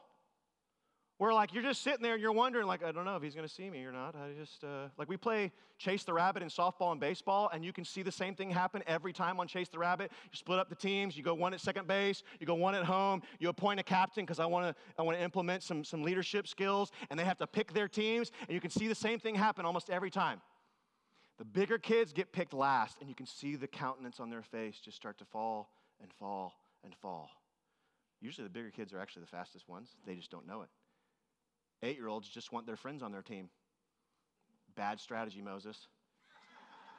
[1.19, 3.35] where like you're just sitting there and you're wondering like i don't know if he's
[3.35, 4.17] going to see me or not.
[4.17, 7.73] I just uh, like we play chase the rabbit in softball and baseball and you
[7.73, 10.11] can see the same thing happen every time on chase the rabbit.
[10.25, 12.85] You split up the teams you go one at second base you go one at
[12.85, 16.03] home you appoint a captain because i want to i want to implement some some
[16.03, 19.21] leadership skills and they have to pick their teams and you can see the same
[19.21, 20.41] thing happen almost every time.
[21.39, 24.81] The bigger kids get picked last and you can see the countenance on their face
[24.85, 26.53] just start to fall and fall
[26.85, 27.31] and fall
[28.23, 30.69] usually the bigger kids are actually the fastest ones they just don't know it
[31.83, 33.49] Eight year olds just want their friends on their team.
[34.77, 35.89] Bad strategy, Moses.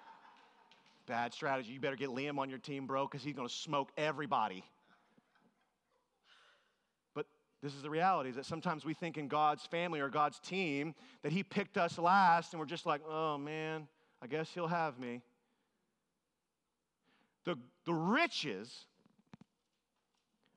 [1.07, 1.71] Bad strategy.
[1.71, 4.63] You better get Liam on your team, bro, because he's going to smoke everybody.
[7.15, 7.27] But
[7.61, 10.95] this is the reality is that sometimes we think in God's family or God's team
[11.21, 13.87] that He picked us last and we're just like, oh man,
[14.21, 15.21] I guess He'll have me.
[17.45, 17.55] The,
[17.85, 18.85] the riches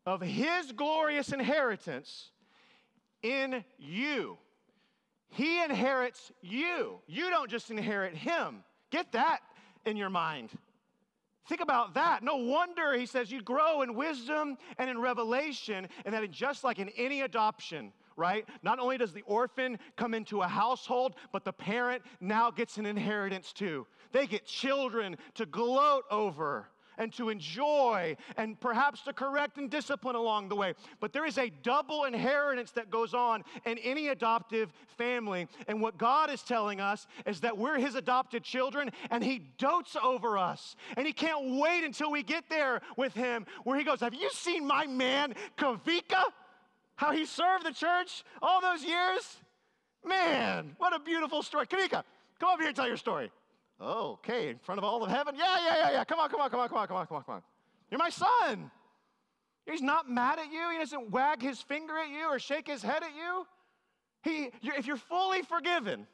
[0.07, 2.31] of His glorious inheritance
[3.23, 4.39] in you.
[5.31, 7.01] He inherits you.
[7.07, 8.63] You don't just inherit him.
[8.91, 9.41] Get that
[9.85, 10.51] in your mind.
[11.49, 12.23] Think about that.
[12.23, 16.79] No wonder he says you grow in wisdom and in revelation, and that just like
[16.79, 18.45] in any adoption, right?
[18.63, 22.87] Not only does the orphan come into a household, but the parent now gets an
[22.87, 23.87] inheritance too.
[24.13, 26.69] They get children to gloat over
[26.99, 30.75] and to enjoy and perhaps to correct and discipline along the way.
[31.01, 35.49] But there is a double inheritance that goes on in any adoptive family.
[35.69, 39.97] And what God is telling us is that we're His adopted children and He dotes
[40.03, 40.77] over us.
[40.97, 44.31] And He can't wait until we get there with Him where He goes, Have you
[44.31, 46.25] seen my man, Kavika?
[46.97, 49.37] How he served the church all those years?
[50.05, 51.67] Man, what a beautiful story.
[51.67, 52.03] Kavika,
[52.41, 53.31] come over here and tell your story.
[53.81, 55.35] Okay, in front of all of heaven?
[55.37, 56.05] Yeah, yeah, yeah, yeah.
[56.05, 57.43] Come on, come on, come on, come on, come on, come on, come on.
[57.91, 58.71] You're my son.
[59.67, 60.71] He's not mad at you.
[60.73, 63.47] He doesn't wag his finger at you or shake his head at you.
[64.23, 66.07] He, you're, if you're fully forgiven,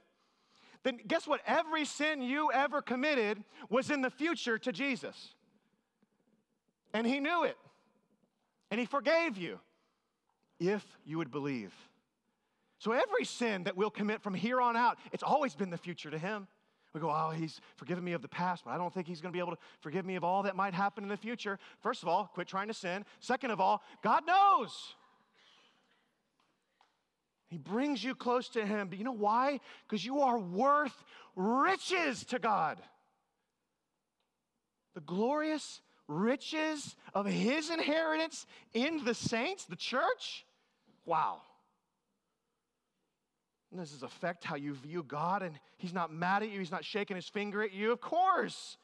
[0.82, 1.40] then guess what?
[1.46, 5.34] Every sin you ever committed was in the future to Jesus.
[6.92, 7.56] And he knew it.
[8.70, 9.60] And he forgave you
[10.58, 11.72] if you would believe.
[12.78, 16.10] So every sin that we'll commit from here on out, it's always been the future
[16.10, 16.48] to him.
[16.94, 19.32] We go, oh, he's forgiven me of the past, but I don't think he's going
[19.32, 21.58] to be able to forgive me of all that might happen in the future.
[21.80, 23.04] First of all, quit trying to sin.
[23.20, 24.94] Second of all, God knows.
[27.48, 28.88] He brings you close to him.
[28.88, 29.60] But you know why?
[29.86, 32.78] Because you are worth riches to God.
[34.94, 40.44] The glorious riches of his inheritance in the saints, the church.
[41.06, 41.40] Wow.
[43.72, 45.42] And does this affect how you view God?
[45.42, 47.90] And He's not mad at you, He's not shaking His finger at you.
[47.90, 48.76] Of course.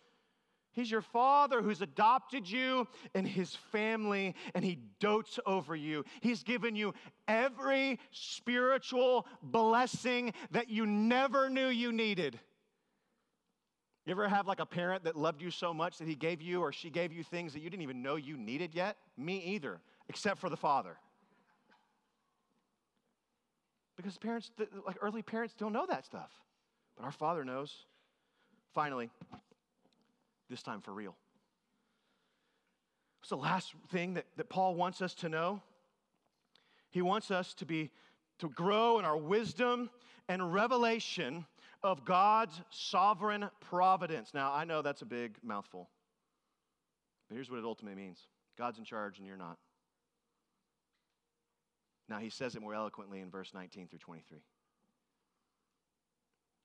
[0.72, 6.04] He's your father who's adopted you and his family and he dotes over you.
[6.20, 6.94] He's given you
[7.26, 12.38] every spiritual blessing that you never knew you needed.
[14.06, 16.60] You ever have like a parent that loved you so much that he gave you
[16.60, 18.98] or she gave you things that you didn't even know you needed yet?
[19.16, 20.96] Me either, except for the father.
[23.98, 24.52] Because parents,
[24.86, 26.30] like early parents, don't know that stuff.
[26.96, 27.74] But our Father knows.
[28.72, 29.10] Finally,
[30.48, 31.16] this time for real.
[33.18, 35.60] What's the last thing that, that Paul wants us to know?
[36.90, 37.90] He wants us to be
[38.38, 39.90] to grow in our wisdom
[40.28, 41.44] and revelation
[41.82, 44.30] of God's sovereign providence.
[44.32, 45.88] Now, I know that's a big mouthful.
[47.28, 48.20] But here's what it ultimately means
[48.56, 49.58] God's in charge and you're not.
[52.08, 54.38] Now, he says it more eloquently in verse 19 through 23.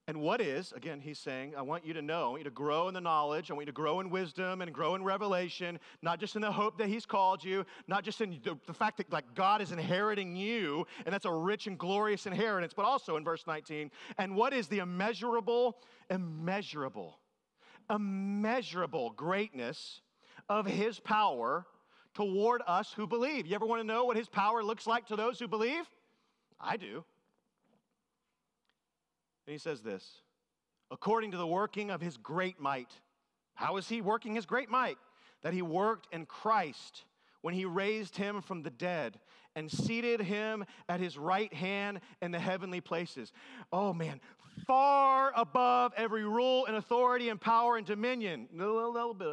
[0.06, 2.50] And what is, again, he's saying, I want you to know, I want you to
[2.50, 5.78] grow in the knowledge, I want you to grow in wisdom and grow in revelation,
[6.02, 8.98] not just in the hope that he's called you, not just in the, the, fact
[8.98, 13.16] that like God is inheriting you, and that's a rich and glorious inheritance, but also
[13.16, 13.90] in verse 19.
[14.18, 15.78] And what is the immeasurable,
[16.10, 17.18] immeasurable,
[17.88, 20.02] immeasurable greatness
[20.50, 21.64] of his power
[22.14, 23.46] toward us who believe.
[23.46, 25.84] You ever want to know what his power looks like to those who believe?
[26.60, 27.04] I do.
[29.46, 30.22] And he says this
[30.90, 32.92] according to the working of his great might.
[33.54, 34.98] How is he working his great might?
[35.42, 37.04] That he worked in Christ
[37.42, 39.18] when he raised him from the dead
[39.56, 43.32] and seated him at his right hand in the heavenly places.
[43.72, 44.20] Oh man,
[44.66, 48.48] far above every rule and authority and power and dominion.
[48.54, 49.28] A little, little bit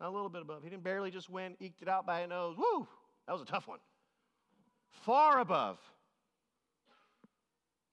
[0.00, 0.62] of, a little bit above.
[0.62, 2.56] He didn't barely just win, eked it out by a nose.
[2.56, 2.86] Woo!
[3.26, 3.78] That was a tough one.
[5.04, 5.78] Far above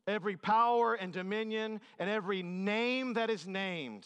[0.07, 4.05] every power and dominion and every name that is named,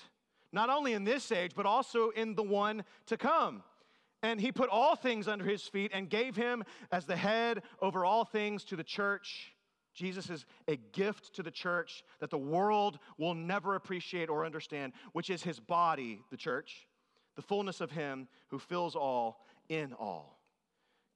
[0.51, 3.63] not only in this age, but also in the one to come.
[4.21, 8.03] And he put all things under his feet and gave him as the head over
[8.03, 9.53] all things to the church,
[9.93, 14.93] Jesus is a gift to the church that the world will never appreciate or understand,
[15.11, 16.87] which is his body, the church,
[17.39, 20.41] the fullness of him who fills all in all.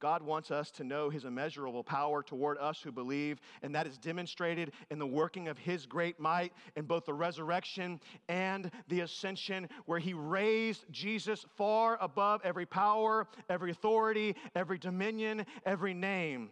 [0.00, 3.98] God wants us to know his immeasurable power toward us who believe, and that is
[3.98, 8.00] demonstrated in the working of his great might in both the resurrection
[8.30, 15.44] and the ascension, where he raised Jesus far above every power, every authority, every dominion,
[15.66, 16.48] every name.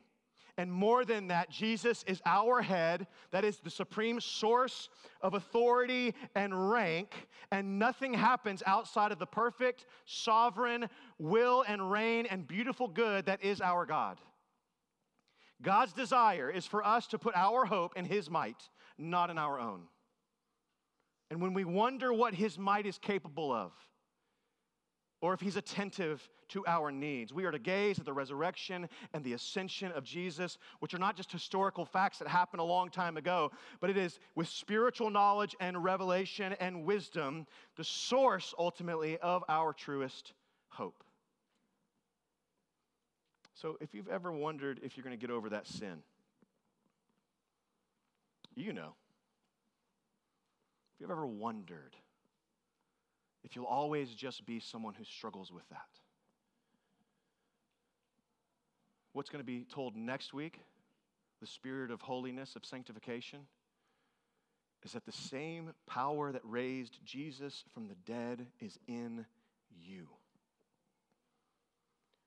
[0.59, 4.91] And more than that, Jesus is our head, that is the supreme source
[5.23, 10.89] of authority and rank, and nothing happens outside of the perfect, sovereign
[11.19, 14.19] will and reign and beautiful good that is our God.
[15.63, 19.59] God's desire is for us to put our hope in His might, not in our
[19.59, 19.85] own.
[21.31, 23.73] And when we wonder what His might is capable of,
[25.23, 27.33] or if he's attentive to our needs.
[27.33, 31.17] We are to gaze at the resurrection and the ascension of Jesus, which are not
[31.17, 35.57] just historical facts that happened a long time ago, but it is with spiritual knowledge
[35.61, 37.47] and revelation and wisdom
[37.77, 40.35] the source ultimately of our truest
[40.69, 41.05] hope.
[43.55, 46.03] So, if you've ever wondered if you're going to get over that sin,
[48.57, 48.95] you know.
[50.95, 51.97] If you've ever wondered
[53.45, 55.87] if you'll always just be someone who struggles with that.
[59.13, 60.61] What's going to be told next week,
[61.41, 63.41] the spirit of holiness, of sanctification,
[64.85, 69.27] is that the same power that raised Jesus from the dead is in
[69.81, 70.09] you.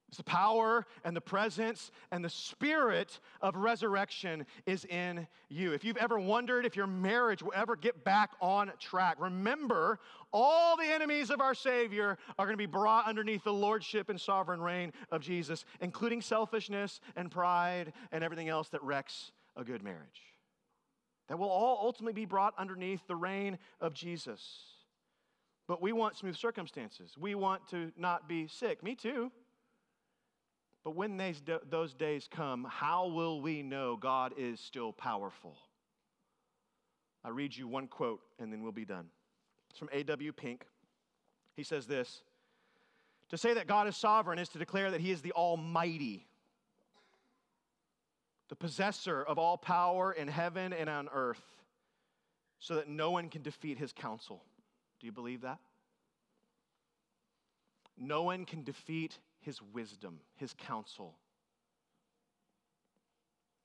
[0.10, 5.74] It's the power and the presence and the spirit of resurrection is in you.
[5.74, 10.00] If you've ever wondered if your marriage will ever get back on track, remember
[10.32, 14.22] all the enemies of our Savior are going to be brought underneath the lordship and
[14.22, 19.84] sovereign reign of Jesus, including selfishness and pride and everything else that wrecks a good
[19.84, 20.22] marriage.
[21.30, 24.42] That will all ultimately be brought underneath the reign of Jesus.
[25.68, 27.18] But we want smooth circumstances.
[27.18, 28.84] We want to not be sick.
[28.84, 29.32] Me too.
[30.86, 31.20] But when
[31.68, 35.58] those days come, how will we know God is still powerful?
[37.24, 39.08] I read you one quote and then we'll be done.
[39.72, 40.32] It's from A.W.
[40.32, 40.64] Pink.
[41.56, 42.22] He says this
[43.30, 46.28] To say that God is sovereign is to declare that He is the Almighty,
[48.50, 51.44] the possessor of all power in heaven and on earth,
[52.60, 54.44] so that no one can defeat His counsel.
[55.00, 55.58] Do you believe that?
[57.98, 61.16] No one can defeat his wisdom, his counsel.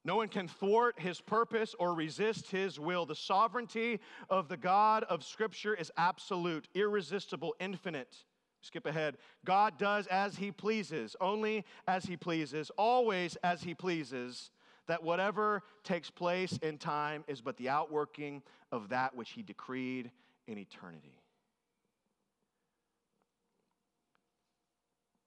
[0.05, 3.05] No one can thwart his purpose or resist his will.
[3.05, 4.01] The sovereignty
[4.31, 8.17] of the God of Scripture is absolute, irresistible, infinite.
[8.63, 9.17] Skip ahead.
[9.45, 14.51] God does as he pleases, only as he pleases, always as he pleases,
[14.87, 20.11] that whatever takes place in time is but the outworking of that which he decreed
[20.47, 21.20] in eternity.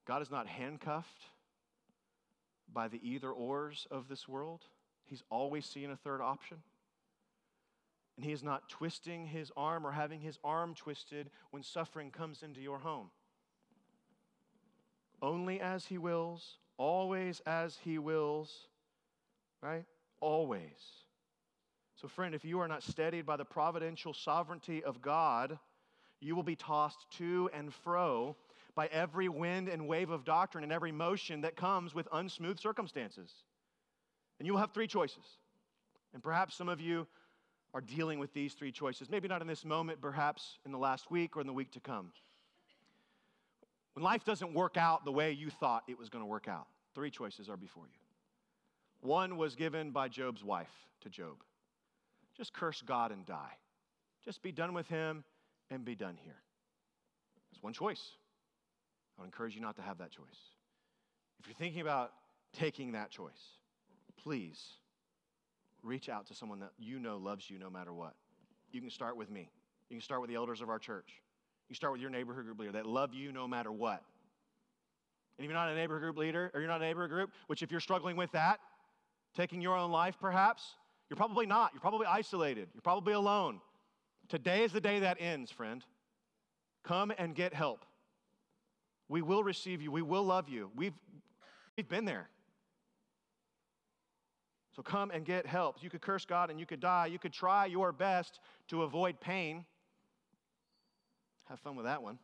[0.05, 1.27] God is not handcuffed
[2.71, 4.61] by the either ors of this world.
[5.05, 6.57] He's always seeing a third option.
[8.17, 12.43] And He is not twisting His arm or having His arm twisted when suffering comes
[12.43, 13.09] into your home.
[15.21, 18.67] Only as He wills, always as He wills,
[19.61, 19.85] right?
[20.19, 21.03] Always.
[21.95, 25.57] So, friend, if you are not steadied by the providential sovereignty of God,
[26.19, 28.35] you will be tossed to and fro
[28.76, 33.32] by every wind and wave of doctrine and every motion that comes with unsmooth circumstances.
[34.39, 35.26] And you will have three choices.
[36.13, 37.07] And perhaps some of you
[37.74, 39.09] are dealing with these three choices.
[39.09, 41.80] Maybe not in this moment, perhaps in the last week or in the week to
[41.80, 42.11] come.
[43.93, 46.67] When life doesn't work out the way you thought it was going to work out,
[46.95, 47.99] three choices are before you.
[49.07, 50.71] One was given by Job's wife
[51.01, 51.43] to Job
[52.36, 53.57] just curse God and die.
[54.26, 55.24] Just be done with him
[55.69, 56.41] and be done here.
[57.51, 58.01] It's one choice.
[59.18, 60.26] I would encourage you not to have that choice.
[61.39, 62.11] If you're thinking about
[62.53, 63.57] taking that choice,
[64.22, 64.61] please
[65.84, 68.14] reach out to someone that you know loves you no matter what.
[68.72, 69.49] You can start with me.
[69.89, 71.09] You can start with the elders of our church.
[71.70, 74.03] You start with your neighborhood group leader that love you no matter what.
[75.38, 77.61] And if you're not a neighborhood group leader or you're not a neighborhood group, which
[77.61, 78.59] if you're struggling with that,
[79.36, 80.64] taking your own life perhaps,
[81.09, 81.72] you're probably not.
[81.74, 82.70] You're probably isolated.
[82.74, 83.59] You're probably alone.
[84.30, 85.84] Today is the day that ends, friend.
[86.84, 87.86] Come and get help.
[89.09, 89.91] We will receive you.
[89.91, 90.71] We will love you.
[90.75, 90.93] We've,
[91.77, 92.29] we've been there.
[94.75, 95.83] So come and get help.
[95.83, 97.05] You could curse God and you could die.
[97.05, 98.39] You could try your best
[98.69, 99.65] to avoid pain.
[101.45, 102.17] Have fun with that one.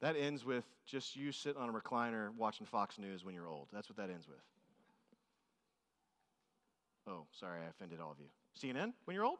[0.00, 3.68] That ends with just you sitting on a recliner watching Fox News when you're old.
[3.72, 4.38] That's what that ends with.
[7.08, 8.26] Oh, sorry, I offended all of you.
[8.60, 9.38] CNN when you're old?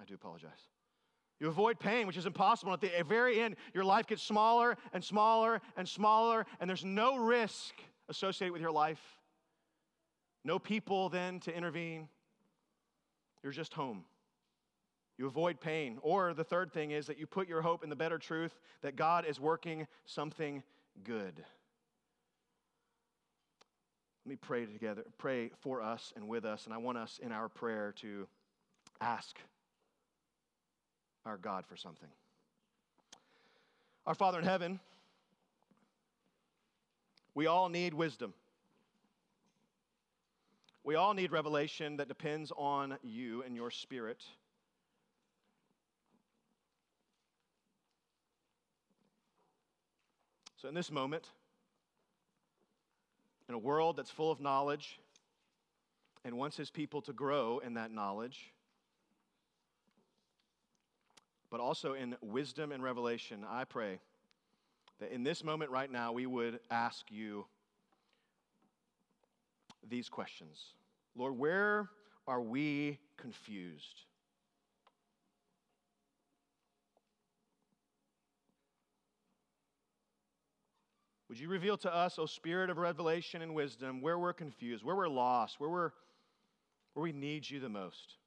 [0.00, 0.68] I do apologize.
[1.40, 2.72] You avoid pain, which is impossible.
[2.72, 7.16] At the very end, your life gets smaller and smaller and smaller, and there's no
[7.16, 7.74] risk
[8.08, 9.00] associated with your life.
[10.44, 12.08] No people then to intervene.
[13.42, 14.04] You're just home.
[15.16, 15.98] You avoid pain.
[16.02, 18.96] Or the third thing is that you put your hope in the better truth that
[18.96, 20.62] God is working something
[21.04, 21.44] good.
[24.24, 27.32] Let me pray together, pray for us and with us, and I want us in
[27.32, 28.26] our prayer to
[29.00, 29.38] ask
[31.28, 32.08] our God for something.
[34.06, 34.80] Our Father in heaven,
[37.34, 38.32] we all need wisdom.
[40.82, 44.24] We all need revelation that depends on you and your spirit.
[50.56, 51.28] So, in this moment,
[53.48, 54.98] in a world that's full of knowledge
[56.24, 58.52] and wants his people to grow in that knowledge,
[61.50, 64.00] but also in wisdom and revelation, I pray
[65.00, 67.46] that in this moment right now we would ask you
[69.88, 70.74] these questions
[71.16, 71.88] Lord, where
[72.26, 74.04] are we confused?
[81.28, 84.96] Would you reveal to us, O Spirit of revelation and wisdom, where we're confused, where
[84.96, 85.90] we're lost, where, we're,
[86.94, 88.17] where we need you the most?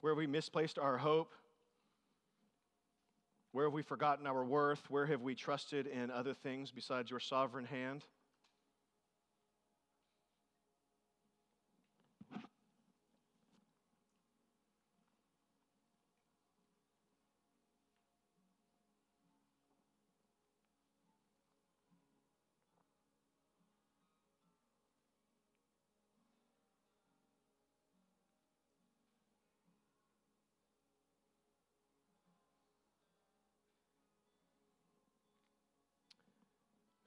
[0.00, 1.32] Where have we misplaced our hope?
[3.52, 4.88] Where have we forgotten our worth?
[4.88, 8.04] Where have we trusted in other things besides your sovereign hand?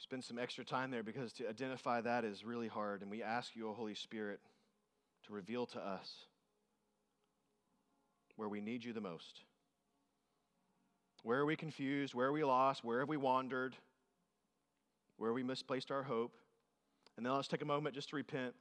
[0.03, 3.01] Spend some extra time there because to identify that is really hard.
[3.01, 4.41] And we ask you, O Holy Spirit,
[5.25, 6.13] to reveal to us
[8.35, 9.39] where we need you the most.
[11.23, 12.13] Where are we confused?
[12.13, 12.83] Where are we lost?
[12.83, 13.77] Where have we wandered?
[15.15, 16.35] Where we misplaced our hope?
[17.15, 18.53] And then let's take a moment just to repent.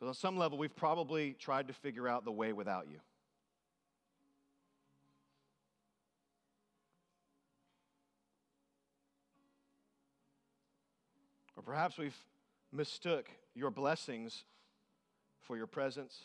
[0.00, 3.00] Because on some level, we've probably tried to figure out the way without you.
[11.62, 12.16] Or perhaps we've
[12.72, 14.44] mistook your blessings
[15.42, 16.18] for your presence.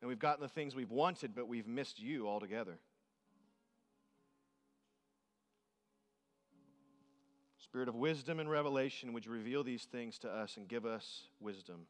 [0.00, 2.78] And we've gotten the things we've wanted, but we've missed you altogether.
[7.58, 11.22] Spirit of wisdom and revelation, would you reveal these things to us and give us
[11.40, 11.86] wisdom?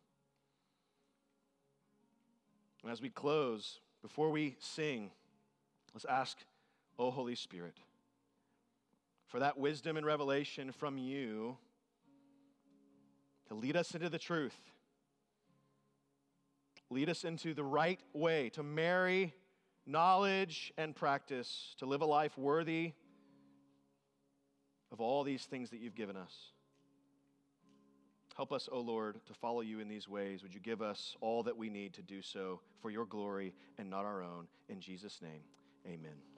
[2.82, 5.10] And as we close, before we sing,
[5.94, 6.36] let's ask,
[6.98, 7.78] O Holy Spirit,
[9.32, 11.56] for that wisdom and revelation from you
[13.48, 14.54] to lead us into the truth,
[16.90, 19.32] lead us into the right way, to marry
[19.86, 22.92] knowledge and practice, to live a life worthy
[24.92, 26.34] of all these things that you've given us.
[28.36, 30.42] Help us, O oh Lord, to follow you in these ways.
[30.42, 33.88] Would you give us all that we need to do so for your glory and
[33.88, 34.46] not our own?
[34.68, 35.40] In Jesus' name,
[35.86, 36.31] amen.